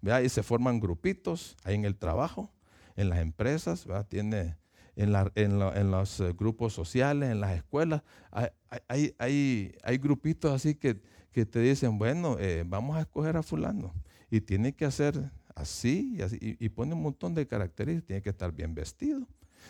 [0.00, 0.22] ¿vea?
[0.22, 2.48] Y se forman grupitos ahí en el trabajo,
[2.94, 4.56] en las empresas, tiene
[4.94, 8.02] en, en, los eh, grupos sociales, en las escuelas.
[8.30, 11.02] Hay, hay, hay, grupitos así que,
[11.32, 12.36] que, te dicen, bueno,
[12.66, 13.92] vamos a escoger a fulano.
[14.30, 16.38] Y tiene que hacer así y así.
[16.40, 18.06] Y, pone un montón de características.
[18.06, 19.26] Tiene que estar bien vestido,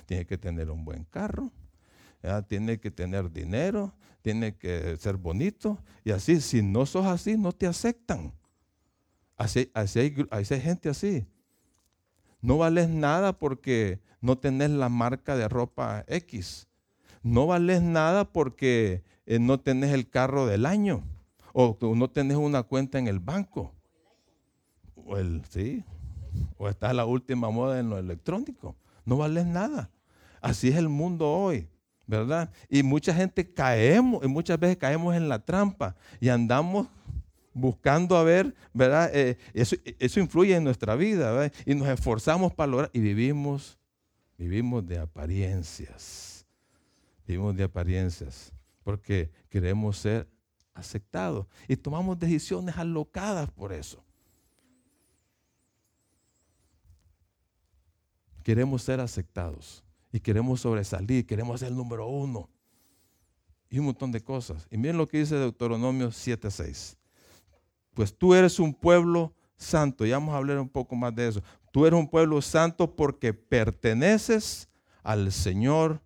[0.07, 1.53] tiene que tener un buen carro,
[2.49, 5.79] tiene que tener dinero, tiene que ser bonito.
[6.05, 8.33] Y así, si no sos así, no te aceptan.
[9.37, 11.27] Así, así hay, hay, gente así.
[12.43, 16.69] No vales nada porque no tenés la marca de ropa X.
[17.23, 21.03] No vales nada porque eh, no tenés el carro del año.
[21.53, 23.75] O no tenés una cuenta en el banco.
[25.07, 25.43] O, el,
[26.69, 28.77] está la última moda en lo electrónico.
[29.05, 29.91] No vales nada.
[30.41, 31.69] Así es el mundo hoy.
[32.11, 32.51] ¿verdad?
[32.69, 36.89] Y mucha gente caemos, y muchas veces caemos en la trampa y andamos
[37.55, 39.11] buscando a ver, ¿verdad?
[39.15, 41.51] Eh, eso, influye en nuestra vida.
[41.65, 43.79] Y nos esforzamos para lograr y vivimos,
[44.37, 46.45] vivimos de apariencias,
[47.27, 50.29] vivimos de apariencias, porque queremos ser
[50.75, 54.03] aceptados y tomamos decisiones alocadas por eso.
[58.43, 62.49] Queremos ser aceptados y queremos sobresalir, queremos ser el número uno.
[63.69, 64.67] Y un montón de cosas.
[64.71, 66.97] Y miren lo que dice Deuteronomio 7:6.
[67.95, 70.05] Pues tú eres un pueblo santo.
[70.05, 71.43] Ya vamos a hablar un poco más de eso.
[71.71, 74.69] Tú eres un pueblo santo porque perteneces
[75.03, 76.03] al Señor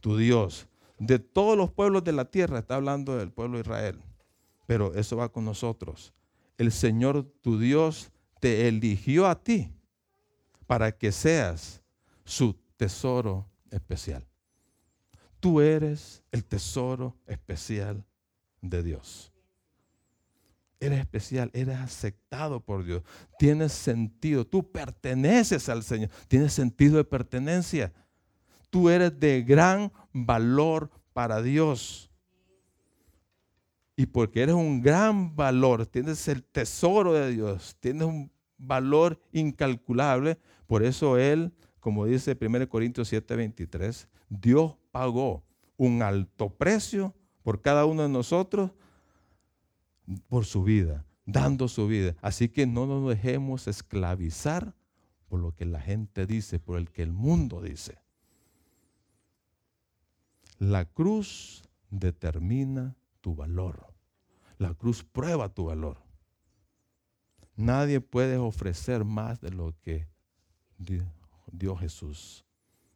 [0.00, 0.68] tu Dios.
[0.98, 3.98] De todos los pueblos de la tierra, está hablando del pueblo de Israel.
[4.66, 6.12] Pero eso va con nosotros.
[6.58, 9.72] El Señor tu Dios te eligió a ti
[10.72, 11.82] para que seas
[12.24, 14.26] su tesoro especial.
[15.38, 18.02] Tú eres el tesoro especial
[18.62, 19.30] de Dios.
[20.80, 23.02] Eres especial, eres aceptado por Dios.
[23.38, 26.08] Tienes sentido, tú perteneces al Señor.
[26.26, 27.92] Tienes sentido de pertenencia.
[28.70, 32.10] Tú eres de gran valor para Dios.
[33.94, 40.38] Y porque eres un gran valor, tienes el tesoro de Dios, tienes un valor incalculable,
[40.72, 45.42] por eso Él como dice 1 Corintios 7, 23, Dios pagó
[45.76, 47.12] un alto precio
[47.42, 48.70] por cada uno de nosotros
[50.28, 52.14] por su vida, dando su vida.
[52.22, 54.74] Así que no nos dejemos esclavizar
[55.28, 57.98] por lo que la gente dice, por el que el mundo dice.
[60.58, 63.92] La cruz determina tu valor.
[64.56, 65.98] La cruz prueba tu valor.
[67.56, 70.11] Nadie puede ofrecer más de lo que
[70.84, 72.44] Dios Jesús,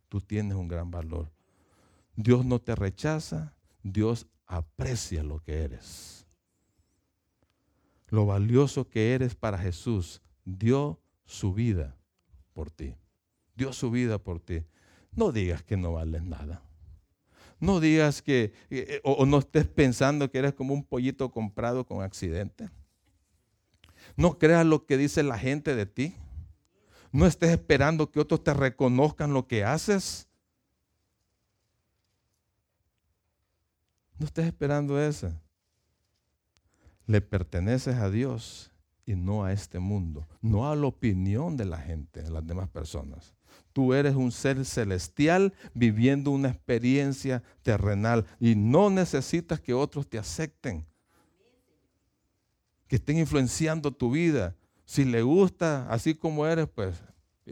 [0.09, 1.31] tú tienes un gran valor.
[2.15, 6.27] Dios no te rechaza, Dios aprecia lo que eres.
[8.09, 11.97] Lo valioso que eres para Jesús, dio su vida
[12.53, 12.95] por ti.
[13.55, 14.65] Dio su vida por ti.
[15.13, 16.63] No digas que no vales nada.
[17.59, 21.85] No digas que, eh, o, o no estés pensando que eres como un pollito comprado
[21.87, 22.71] con accidente.
[24.17, 26.15] No creas lo que dice la gente de ti.
[27.13, 30.29] No estés esperando que otros te reconozcan lo que haces.
[34.19, 35.33] No estés esperando eso.
[37.07, 38.73] Le perteneces a Dios
[39.05, 42.69] y no a este mundo, no a la opinión de la gente, de las demás
[42.69, 43.35] personas.
[43.73, 50.19] Tú eres un ser celestial viviendo una experiencia terrenal y no necesitas que otros te
[50.19, 50.85] acepten,
[52.89, 54.57] que estén influenciando tu vida.
[54.87, 57.03] Si le gusta así como eres, pues,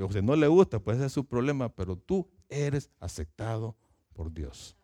[0.01, 3.77] o si no le gusta, pues ese es su problema, pero tú eres aceptado
[4.15, 4.77] por Dios.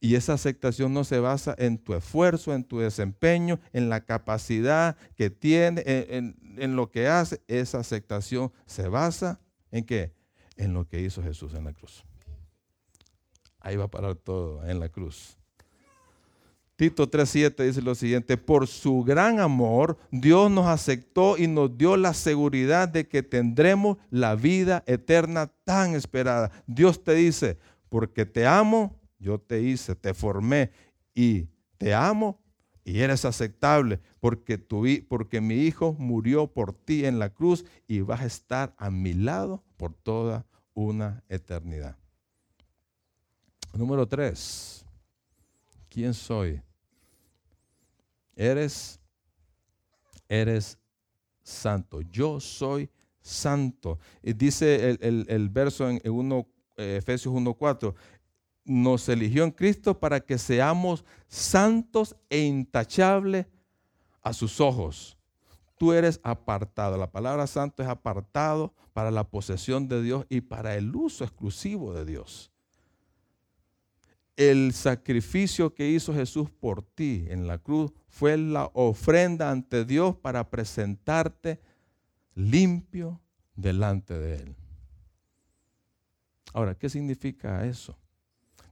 [0.00, 4.96] Y esa aceptación no se basa en tu esfuerzo, en tu desempeño, en la capacidad
[5.16, 7.42] que tiene, en, en, lo que hace.
[7.48, 9.40] Esa aceptación se basa
[9.72, 10.14] en qué?
[10.56, 12.04] En lo que hizo Jesús en la cruz.
[13.58, 15.35] Ahí va a parar todo, en la cruz.
[16.76, 21.96] Tito 3.7 dice lo siguiente, por su gran amor Dios nos aceptó y nos dio
[21.96, 26.50] la seguridad de que tendremos la vida eterna tan esperada.
[26.66, 27.58] Dios te dice,
[27.88, 30.70] porque te amo, yo te hice, te formé
[31.14, 31.48] y
[31.78, 32.38] te amo
[32.84, 38.00] y eres aceptable porque, tu, porque mi hijo murió por ti en la cruz y
[38.00, 41.96] vas a estar a mi lado por toda una eternidad.
[43.72, 44.84] Número tres,
[45.88, 46.60] ¿quién soy?
[48.36, 49.00] Eres,
[50.28, 50.78] eres
[51.42, 52.02] santo.
[52.02, 52.90] Yo soy
[53.22, 53.98] santo.
[54.22, 57.94] Y dice el, verso en, uno, eh, Efesios 1.4,
[58.64, 63.46] nos eligió en Cristo para que seamos santos e intachables
[64.20, 65.16] a sus ojos.
[65.78, 66.96] Tú eres apartado.
[66.96, 71.94] La palabra santo es apartado para la posesión de Dios y para el uso exclusivo
[71.94, 72.52] de Dios
[74.36, 80.14] el sacrificio que hizo Jesús por ti en la cruz fue la ofrenda ante Dios
[80.16, 81.60] para presentarte
[82.34, 83.20] limpio
[83.54, 84.56] delante de Él.
[86.52, 87.96] Ahora, ¿qué significa eso?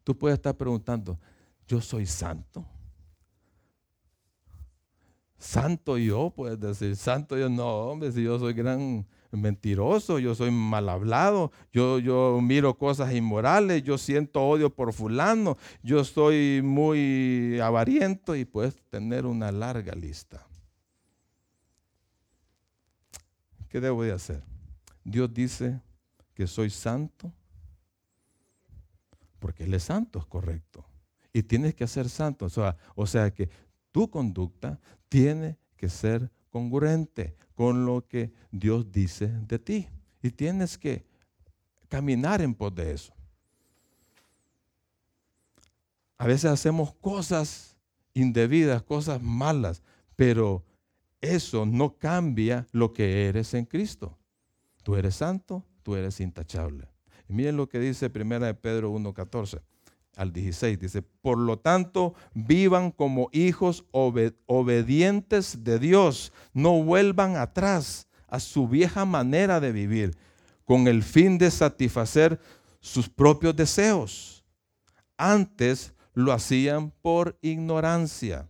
[0.04, 1.18] Tú puedes estar preguntando,
[1.66, 2.64] ¿yo soy santo?
[5.38, 6.30] ¿Santo yo?
[6.30, 9.06] Puedes decir, santo yo no, hombre, si yo soy gran
[9.36, 15.56] mentiroso, yo soy mal hablado, yo, yo miro cosas inmorales, yo siento odio por fulano,
[15.82, 20.46] yo soy muy avariento y puedes tener una larga lista.
[23.68, 24.42] ¿Qué debo de hacer?
[25.04, 25.80] Dios dice
[26.34, 27.32] que soy santo
[29.44, 30.86] porque Él es santo, es correcto.
[31.30, 32.46] Y tienes que ser santo.
[32.46, 33.50] O sea, o sea que
[33.92, 34.80] tu conducta
[35.10, 39.88] tiene que ser congruente con lo que Dios dice de ti.
[40.22, 41.04] Y tienes que
[41.88, 43.12] caminar en pos de eso.
[46.16, 47.76] A veces hacemos cosas
[48.14, 49.82] indebidas, cosas malas,
[50.16, 50.64] pero
[51.20, 54.16] eso no cambia lo que eres en Cristo.
[54.82, 56.88] Tú eres santo, tú eres intachable.
[57.28, 59.60] Y miren lo que dice 1 de Pedro 1.14
[60.16, 60.78] al 16.
[60.78, 66.32] Dice, por lo tanto, vivan como hijos obedientes de Dios.
[66.52, 70.16] No vuelvan atrás a su vieja manera de vivir
[70.64, 72.40] con el fin de satisfacer
[72.80, 74.44] sus propios deseos.
[75.16, 78.48] Antes lo hacían por ignorancia,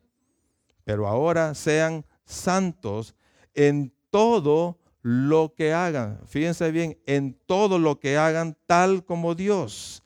[0.85, 3.15] pero ahora sean santos
[3.55, 6.21] en todo lo que hagan.
[6.27, 10.04] Fíjense bien, en todo lo que hagan tal como Dios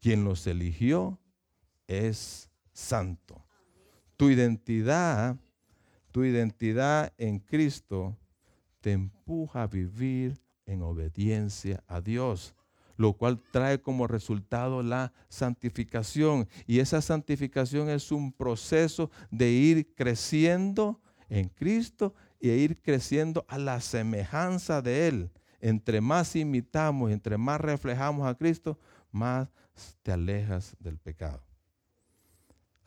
[0.00, 1.18] quien los eligió
[1.86, 3.44] es santo.
[4.16, 5.36] Tu identidad,
[6.10, 8.16] tu identidad en Cristo
[8.80, 12.54] te empuja a vivir en obediencia a Dios,
[12.96, 16.48] lo cual trae como resultado la santificación.
[16.66, 23.58] Y esa santificación es un proceso de ir creciendo en Cristo y ir creciendo a
[23.58, 25.30] la semejanza de Él.
[25.60, 28.78] Entre más imitamos, entre más reflejamos a Cristo,
[29.10, 29.48] más
[30.02, 31.42] te alejas del pecado.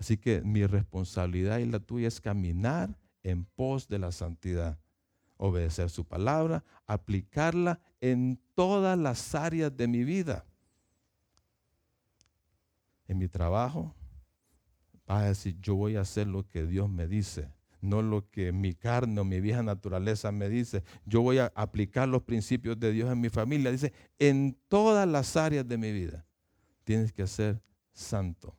[0.01, 4.79] Así que mi responsabilidad y la tuya es caminar en pos de la santidad,
[5.37, 10.45] obedecer su palabra, aplicarla en todas las áreas de mi vida.
[13.07, 13.93] En mi trabajo,
[15.05, 18.51] vas a decir, yo voy a hacer lo que Dios me dice, no lo que
[18.51, 20.83] mi carne o mi vieja naturaleza me dice.
[21.05, 23.71] Yo voy a aplicar los principios de Dios en mi familia.
[23.71, 26.25] Dice, en todas las áreas de mi vida
[26.91, 27.61] tienes que ser
[27.93, 28.57] santo.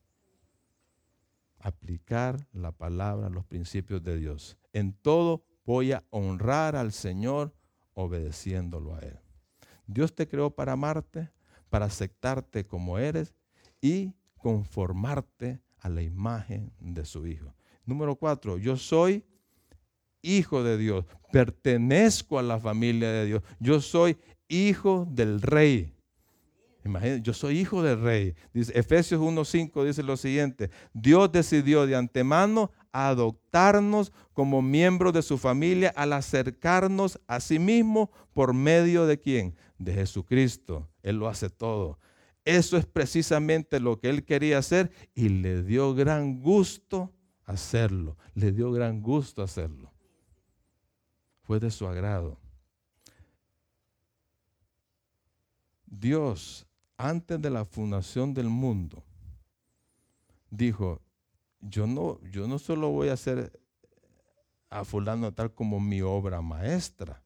[1.58, 4.56] Aplicar la palabra, los principios de Dios.
[4.72, 7.54] En todo voy a honrar al Señor
[7.92, 9.18] obedeciéndolo a Él.
[9.86, 11.30] Dios te creó para amarte,
[11.68, 13.34] para aceptarte como eres
[13.82, 17.54] y conformarte a la imagen de su Hijo.
[17.84, 19.26] Número cuatro, yo soy
[20.22, 24.16] hijo de Dios, pertenezco a la familia de Dios, yo soy
[24.48, 25.94] hijo del rey.
[26.84, 28.34] Imagínense, yo soy hijo del rey.
[28.52, 35.38] Dice, Efesios 1.5 dice lo siguiente, Dios decidió de antemano adoptarnos como miembros de su
[35.38, 39.56] familia al acercarnos a sí mismo por medio de quién?
[39.78, 40.88] De Jesucristo.
[41.02, 41.98] Él lo hace todo.
[42.44, 47.12] Eso es precisamente lo que él quería hacer y le dio gran gusto
[47.44, 48.16] hacerlo.
[48.34, 49.92] Le dio gran gusto hacerlo.
[51.42, 52.38] Fue de su agrado.
[55.86, 56.66] Dios
[56.96, 59.02] antes de la fundación del mundo,
[60.50, 61.00] dijo,
[61.60, 63.58] yo no, yo no solo voy a hacer
[64.68, 67.22] a fulano tal como mi obra maestra,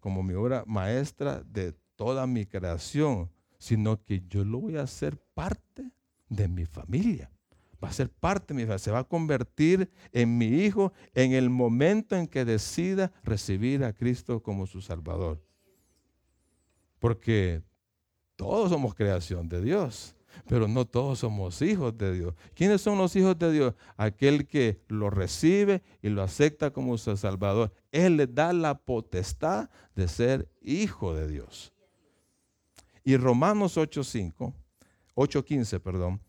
[0.00, 5.16] como mi obra maestra de toda mi creación, sino que yo lo voy a hacer
[5.34, 5.90] parte
[6.28, 7.30] de mi familia,
[7.82, 11.32] va a ser parte de mi familia, se va a convertir en mi hijo en
[11.32, 15.42] el momento en que decida recibir a Cristo como su Salvador.
[16.98, 17.62] Porque
[18.38, 20.14] todos somos creación de Dios,
[20.46, 22.34] pero no todos somos hijos de Dios.
[22.54, 23.74] ¿Quiénes son los hijos de Dios?
[23.96, 27.72] Aquel que lo recibe y lo acepta como su Salvador.
[27.90, 31.72] Él le da la potestad de ser hijo de Dios.
[33.02, 34.54] Y Romanos 8.5,
[35.16, 36.20] 8.15, perdón,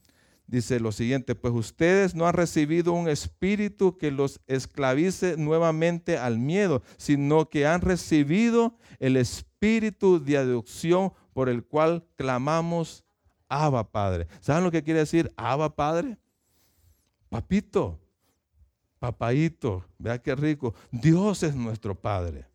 [0.48, 6.40] dice lo siguiente, pues ustedes no han recibido un espíritu que los esclavice nuevamente al
[6.40, 13.06] miedo, sino que han recibido el espíritu de adopción por el cual clamamos,
[13.48, 14.28] Abba Padre.
[14.42, 16.18] ¿Saben lo que quiere decir Abba Padre?
[17.30, 17.98] Papito,
[19.00, 20.76] papaito, vea qué rico.
[20.92, 22.46] Dios es nuestro Padre.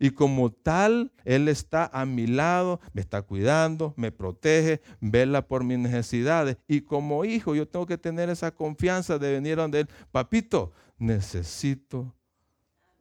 [0.00, 5.62] Y como tal, Él está a mi lado, me está cuidando, me protege, vela por
[5.62, 6.56] mis necesidades.
[6.66, 12.14] Y como hijo, yo tengo que tener esa confianza de venir donde Él, papito, necesito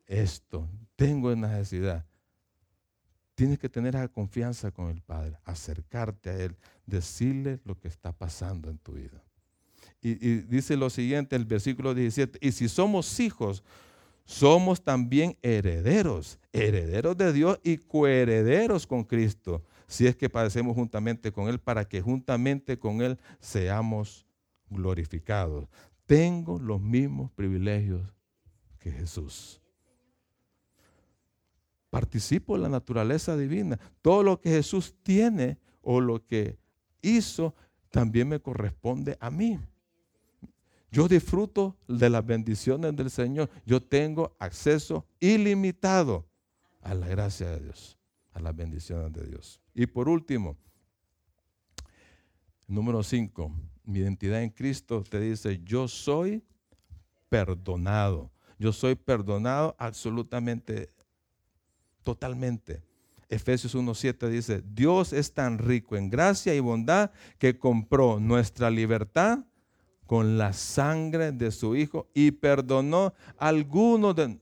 [0.08, 0.68] esto,
[0.98, 2.11] tengo necesidad.
[3.42, 8.12] Tienes que tener esa confianza con el Padre, acercarte a Él, decirle lo que está
[8.12, 9.24] pasando en tu vida.
[10.00, 13.64] Y, y dice lo siguiente, el versículo 17, y si somos hijos,
[14.26, 21.32] somos también herederos, herederos de Dios y coherederos con Cristo, si es que padecemos juntamente
[21.32, 24.28] con Él, para que juntamente con Él seamos
[24.70, 25.68] glorificados.
[26.06, 28.04] Tengo los mismos privilegios
[28.78, 29.61] que Jesús.
[31.92, 33.80] Participo en la naturaleza divina.
[34.02, 36.58] Todo lo que Jesús tiene o lo que
[37.04, 37.54] hizo
[37.92, 39.60] también me corresponde a mí.
[40.90, 43.50] Yo disfruto de las bendiciones del Señor.
[43.66, 46.26] Yo tengo acceso ilimitado
[46.82, 47.98] a la gracia de Dios,
[48.34, 49.62] a las bendiciones de Dios.
[49.74, 50.58] Y por último,
[52.68, 56.44] número 5, mi identidad en Cristo te dice, yo soy
[57.30, 58.32] perdonado.
[58.60, 60.94] Yo soy perdonado absolutamente,
[62.04, 62.84] totalmente.
[63.30, 69.40] Efesios 1.7 dice, Dios es tan rico en gracia y bondad que compró nuestra libertad
[70.06, 74.38] con la sangre de su Hijo y perdonó algunos de,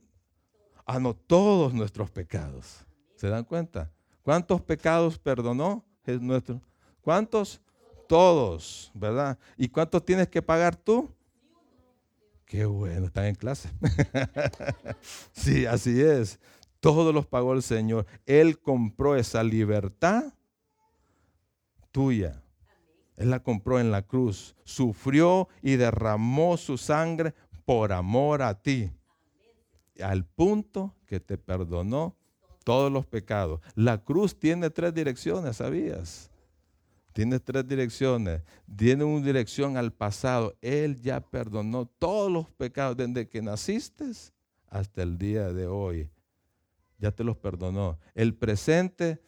[0.88, 2.88] ah, no, todos nuestros pecados.
[3.16, 3.91] ¿Se dan cuenta?
[4.24, 5.86] ¿Cuántos pecados perdonó?
[6.03, 6.60] Es nuestro.
[7.01, 7.62] ¿Cuántos?
[8.07, 9.38] Todos, ¿verdad?
[9.55, 11.14] ¿Y cuántos tienes que pagar tú?
[12.45, 13.70] Qué bueno, están en clase.
[15.32, 16.39] sí, así es.
[16.80, 18.06] Todos los pagó el Señor.
[18.26, 20.34] Él compró esa libertad
[21.92, 22.42] tuya
[23.20, 27.34] él la compró en la cruz, sufrió y derramó su sangre
[27.66, 28.90] por amor a ti,
[30.02, 32.16] al punto que te perdonó
[32.64, 33.60] todos los pecados.
[33.76, 36.32] La cruz tiene tres direcciones, ¿sabías?
[37.12, 38.42] Tiene tres direcciones.
[38.78, 40.56] Tiene una dirección al pasado.
[40.62, 44.06] Él ya perdonó todos los pecados desde que naciste
[44.70, 46.10] hasta el día de hoy.
[47.00, 47.97] Ya te los perdonó.
[48.14, 49.22] El presente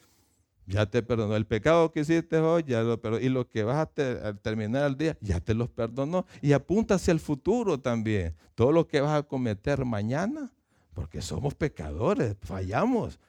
[0.68, 1.36] ya te perdonó.
[1.36, 3.24] El pecado que hiciste hoy, ya lo perdonó.
[3.24, 6.26] Y lo que vas a, terminar el día, ya te los perdonó.
[6.42, 8.36] Y apunta hacia el futuro también.
[8.56, 10.52] Todo lo que vas a cometer mañana,
[10.94, 13.20] porque somos pecadores, fallamos.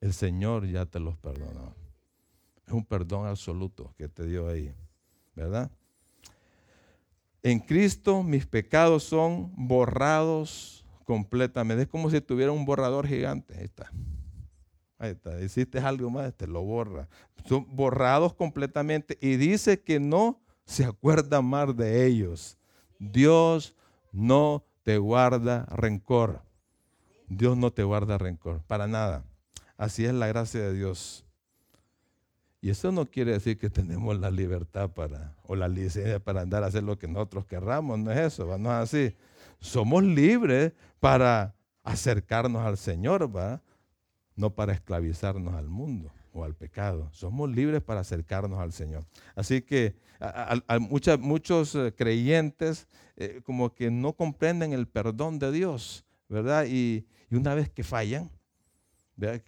[0.00, 1.74] El Señor ya te los perdonó.
[2.66, 4.72] Es un perdón absoluto que te dio ahí,
[5.34, 5.70] ¿verdad?
[7.42, 11.82] En Cristo mis pecados son borrados completamente.
[11.82, 13.54] Es como si tuviera un borrador gigante.
[13.56, 13.90] Ahí está.
[14.98, 17.08] Ahí está, hiciste algo más, te lo borra.
[17.44, 22.56] Son borrados completamente y dice que no se acuerda más de ellos.
[23.00, 23.74] Dios
[24.12, 26.42] no te guarda rencor.
[27.28, 29.24] Dios no te guarda rencor, para nada.
[29.76, 31.24] Así es la gracia de Dios.
[32.60, 36.62] Y eso no quiere decir que tenemos la libertad para, o la licencia para andar
[36.62, 39.16] a hacer lo que nosotros querramos, no es eso, no es así.
[39.62, 41.54] Somos libres para
[41.84, 43.62] acercarnos al Señor, ¿va?
[44.34, 47.08] no para esclavizarnos al mundo o al pecado.
[47.12, 49.06] Somos libres para acercarnos al Señor.
[49.36, 56.04] Así que a, muchos eh, creyentes eh, como que no comprenden el perdón de Dios,
[56.28, 56.66] ¿verdad?
[56.68, 58.30] Y, y una vez que fallan,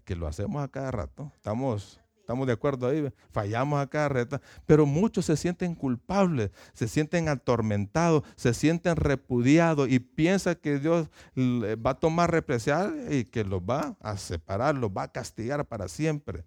[0.05, 4.41] que lo hacemos a cada rato, estamos Estamos de acuerdo ahí, fallamos a cada reta,
[4.65, 11.11] pero muchos se sienten culpables, se sienten atormentados, se sienten repudiados y piensan que Dios
[11.37, 15.87] va a tomar represalias y que los va a separar, los va a castigar para
[15.87, 16.47] siempre.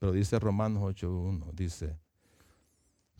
[0.00, 1.96] Pero dice Romanos 8.1, dice,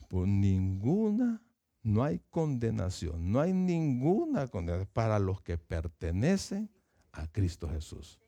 [0.08, 1.40] por ninguna,
[1.84, 6.68] no hay condenación, no hay ninguna condenación para los que pertenecen
[7.12, 8.18] a Cristo Jesús.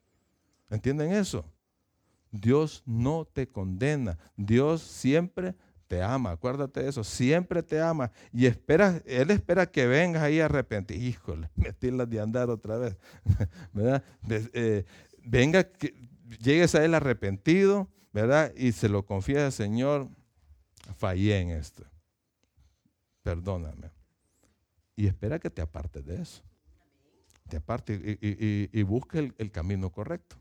[0.71, 1.45] ¿Entienden eso?
[2.33, 4.19] Dios no te condena.
[4.37, 5.55] Dios siempre
[5.87, 10.41] te ama, acuérdate de eso, siempre te ama y espera, Él espera que vengas ahí
[10.41, 11.01] a arrepentir.
[11.01, 12.97] Híjole, metirlas de andar otra vez,
[13.75, 14.03] ¿verdad?
[14.31, 14.87] Eh,
[15.23, 15.95] venga, que
[16.43, 18.55] llegues a Él arrepentido, ¿verdad?
[18.57, 20.09] Y se lo confía al Señor,
[20.97, 21.85] fallé en esto,
[23.23, 23.91] perdóname.
[24.97, 26.43] Y espera que te apartes de eso.
[27.51, 28.19] Te aparte
[28.73, 30.37] y, busque el camino correcto.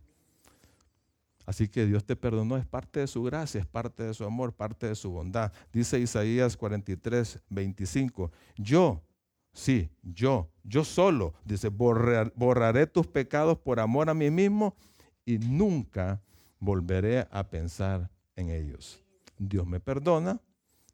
[1.51, 4.53] Así que Dios te perdonó, es parte de su gracia, es parte de su amor,
[4.53, 5.51] parte de su bondad.
[5.73, 9.03] Dice Isaías 43, 25, yo,
[9.51, 14.77] sí, yo, yo solo, dice, borraré tus pecados por amor a mí mismo
[15.25, 16.21] y nunca
[16.57, 19.03] volveré a pensar en ellos.
[19.37, 20.39] Dios me perdona,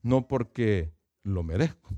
[0.02, 0.92] no porque
[1.22, 1.96] lo merezco.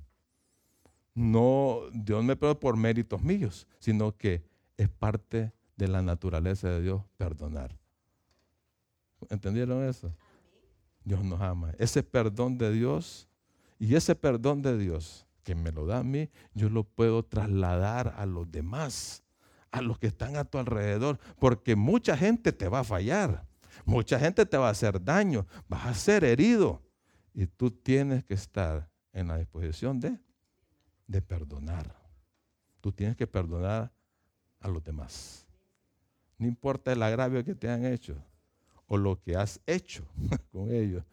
[1.16, 4.44] No, Dios me perdona por méritos míos, sino que
[4.76, 7.80] es parte de la naturaleza de Dios perdonar.
[9.30, 10.14] ¿Entendieron eso?
[11.04, 11.74] Dios nos ama.
[11.78, 13.28] Ese perdón de Dios
[13.80, 18.14] y ese perdón de Dios que me lo da a mí, yo lo puedo trasladar
[18.18, 19.24] a los demás,
[19.72, 23.48] a los que están a tu alrededor, porque mucha gente te va a fallar,
[23.86, 26.84] mucha gente te va a hacer daño, vas a ser herido
[27.34, 30.20] y tú tienes que estar en la disposición de,
[31.08, 31.96] de perdonar.
[32.82, 33.92] Tú tienes que perdonar
[34.60, 35.48] a los demás.
[36.38, 38.16] No importa el agravio que te han hecho,
[38.90, 40.04] o lo que has hecho
[40.52, 41.06] con ellos,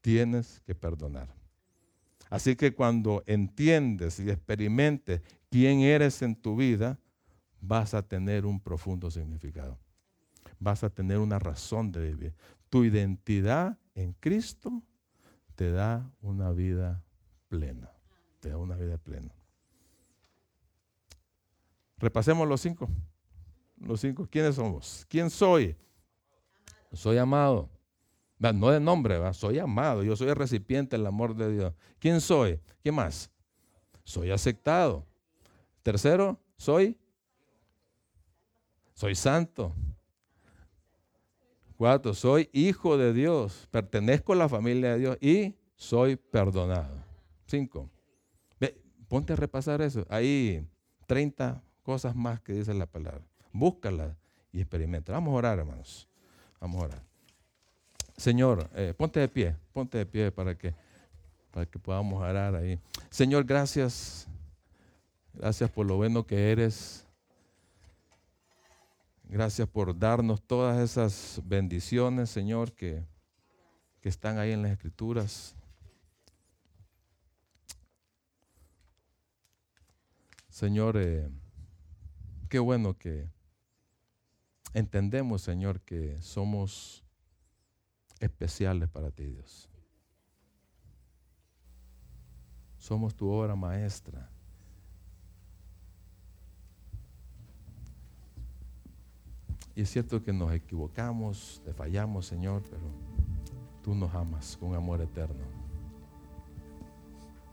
[0.00, 1.28] tienes que perdonar.
[2.28, 6.98] Así que cuando entiendes y experimentes quién eres en tu vida,
[7.60, 9.78] vas a tener un profundo significado.
[10.58, 12.34] Vas a tener una razón de vivir.
[12.70, 14.82] Tu identidad en Cristo
[15.56, 17.04] te da una vida
[17.48, 17.90] plena.
[18.40, 19.34] Te da una vida plena.
[21.98, 22.88] Repasemos los cinco.
[23.76, 24.26] Los cinco.
[24.30, 25.04] ¿Quiénes somos?
[25.08, 25.76] ¿Quién soy?
[26.92, 27.68] Soy amado.
[28.38, 29.34] No de nombre, ¿va?
[29.34, 30.02] soy amado.
[30.02, 31.74] Yo soy el recipiente del amor de Dios.
[31.98, 32.58] ¿Quién soy?
[32.82, 33.30] ¿Qué más?
[34.02, 35.06] Soy aceptado.
[35.82, 36.98] Tercero, soy.
[38.94, 39.74] Soy santo.
[41.76, 43.68] Cuatro, soy hijo de Dios.
[43.70, 46.96] Pertenezco a la familia de Dios y soy perdonado.
[47.46, 47.90] Cinco.
[49.08, 50.06] ponte a repasar eso.
[50.08, 50.66] Hay
[51.06, 53.22] 30 cosas más que dice la palabra.
[53.52, 54.16] Búscala
[54.52, 55.12] y experimenta.
[55.12, 56.09] Vamos a orar, hermanos.
[56.60, 57.02] Vamos a orar.
[58.16, 60.74] Señor, eh, ponte de pie, ponte de pie para que,
[61.50, 62.78] para que podamos orar ahí.
[63.08, 64.28] Señor, gracias.
[65.32, 67.06] Gracias por lo bueno que eres.
[69.24, 73.04] Gracias por darnos todas esas bendiciones, Señor, que,
[74.02, 75.54] que están ahí en las Escrituras.
[80.48, 81.30] Señor, eh,
[82.50, 83.30] qué bueno que
[84.74, 87.04] entendemos, Señor, que somos
[88.20, 89.68] especiales para ti, Dios.
[92.78, 94.30] Somos tu obra maestra.
[99.74, 102.82] Y es cierto que nos equivocamos, te fallamos, Señor, pero
[103.82, 105.44] tú nos amas con amor eterno.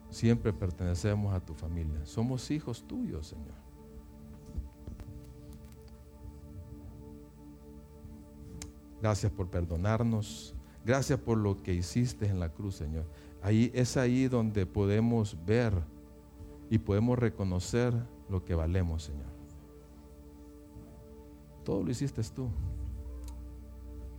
[0.10, 2.06] Siempre pertenecemos a tu familia.
[2.06, 3.67] Somos hijos tuyos, Señor.
[9.02, 10.56] Gracias por perdonarnos.
[10.86, 13.06] Gracias por lo que hiciste en la cruz, Señor.
[13.42, 15.74] Ahí es ahí donde podemos ver
[16.70, 17.94] y podemos reconocer
[18.30, 19.28] lo que valemos, Señor.
[21.64, 22.50] Todo lo hiciste tú.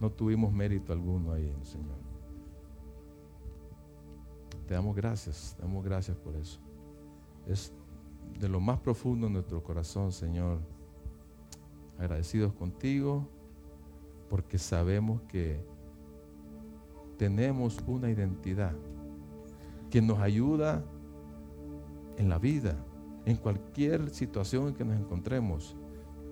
[0.00, 1.96] No tuvimos mérito alguno ahí, Señor.
[4.66, 6.60] Te damos gracias, te damos gracias por eso.
[7.46, 7.72] Es
[8.38, 10.60] de lo más profundo de nuestro corazón, Señor.
[11.98, 13.26] Agradecidos contigo
[14.28, 15.60] porque sabemos que
[17.16, 18.72] tenemos una identidad
[19.90, 20.84] que nos ayuda
[22.16, 22.76] en la vida,
[23.24, 25.76] en cualquier situación en que nos encontremos.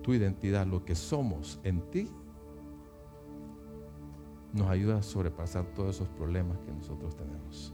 [0.01, 2.09] Tu identidad, lo que somos en ti,
[4.53, 7.73] nos ayuda a sobrepasar todos esos problemas que nosotros tenemos.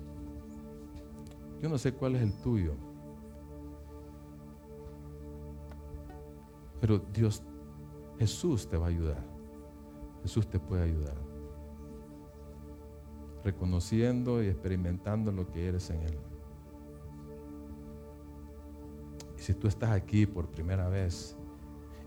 [1.62, 2.74] Yo no sé cuál es el tuyo,
[6.82, 7.44] pero Dios,
[8.20, 9.33] Jesús te va a ayudar.
[10.24, 11.16] Jesús te puede ayudar.
[13.44, 16.18] Reconociendo y experimentando lo que eres en Él.
[19.38, 21.36] Y si tú estás aquí por primera vez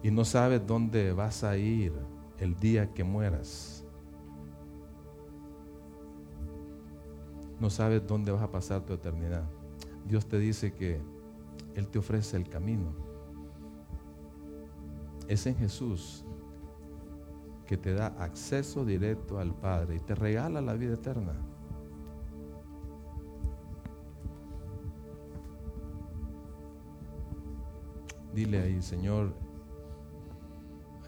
[0.02, 1.92] y no sabes dónde vas a ir
[2.38, 3.84] el día que mueras,
[7.60, 9.44] no sabes dónde vas a pasar tu eternidad,
[10.06, 11.00] Dios te dice que
[11.74, 12.94] Él te ofrece el camino.
[15.28, 16.24] Es en Jesús
[17.66, 21.34] que te da acceso directo al Padre y te regala la vida eterna.
[28.32, 29.34] Dile ahí, Señor,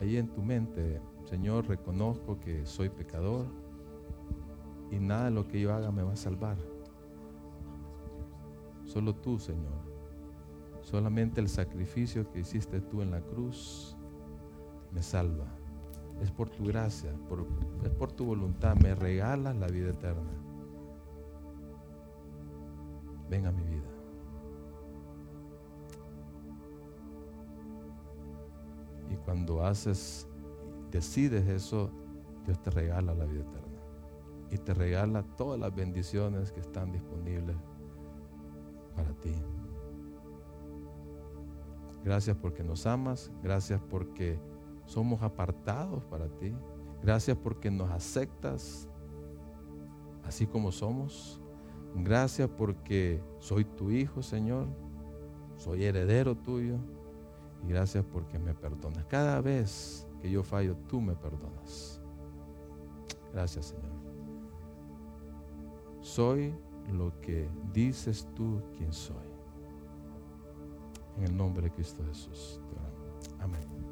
[0.00, 3.46] ahí en tu mente, Señor, reconozco que soy pecador
[4.90, 6.56] y nada de lo que yo haga me va a salvar.
[8.84, 9.86] Solo tú, Señor.
[10.80, 13.94] Solamente el sacrificio que hiciste tú en la cruz
[14.90, 15.57] me salva.
[16.20, 17.10] Es por tu gracia,
[17.84, 18.74] es por tu voluntad.
[18.76, 20.30] Me regalas la vida eterna.
[23.30, 23.88] Ven a mi vida.
[29.10, 30.26] Y cuando haces,
[30.90, 31.90] decides eso,
[32.44, 33.68] Dios te regala la vida eterna.
[34.50, 37.56] Y te regala todas las bendiciones que están disponibles
[38.96, 39.34] para ti.
[42.04, 44.38] Gracias porque nos amas, gracias porque
[44.88, 46.54] somos apartados para ti,
[47.02, 48.88] gracias porque nos aceptas
[50.24, 51.42] así como somos,
[51.94, 54.66] gracias porque soy tu hijo, Señor,
[55.56, 56.78] soy heredero tuyo
[57.62, 59.04] y gracias porque me perdonas.
[59.04, 62.00] Cada vez que yo fallo, tú me perdonas.
[63.32, 63.98] Gracias, Señor.
[66.00, 66.54] Soy
[66.90, 69.28] lo que dices tú quién soy.
[71.18, 72.58] En el nombre de Cristo Jesús.
[73.38, 73.87] Amén.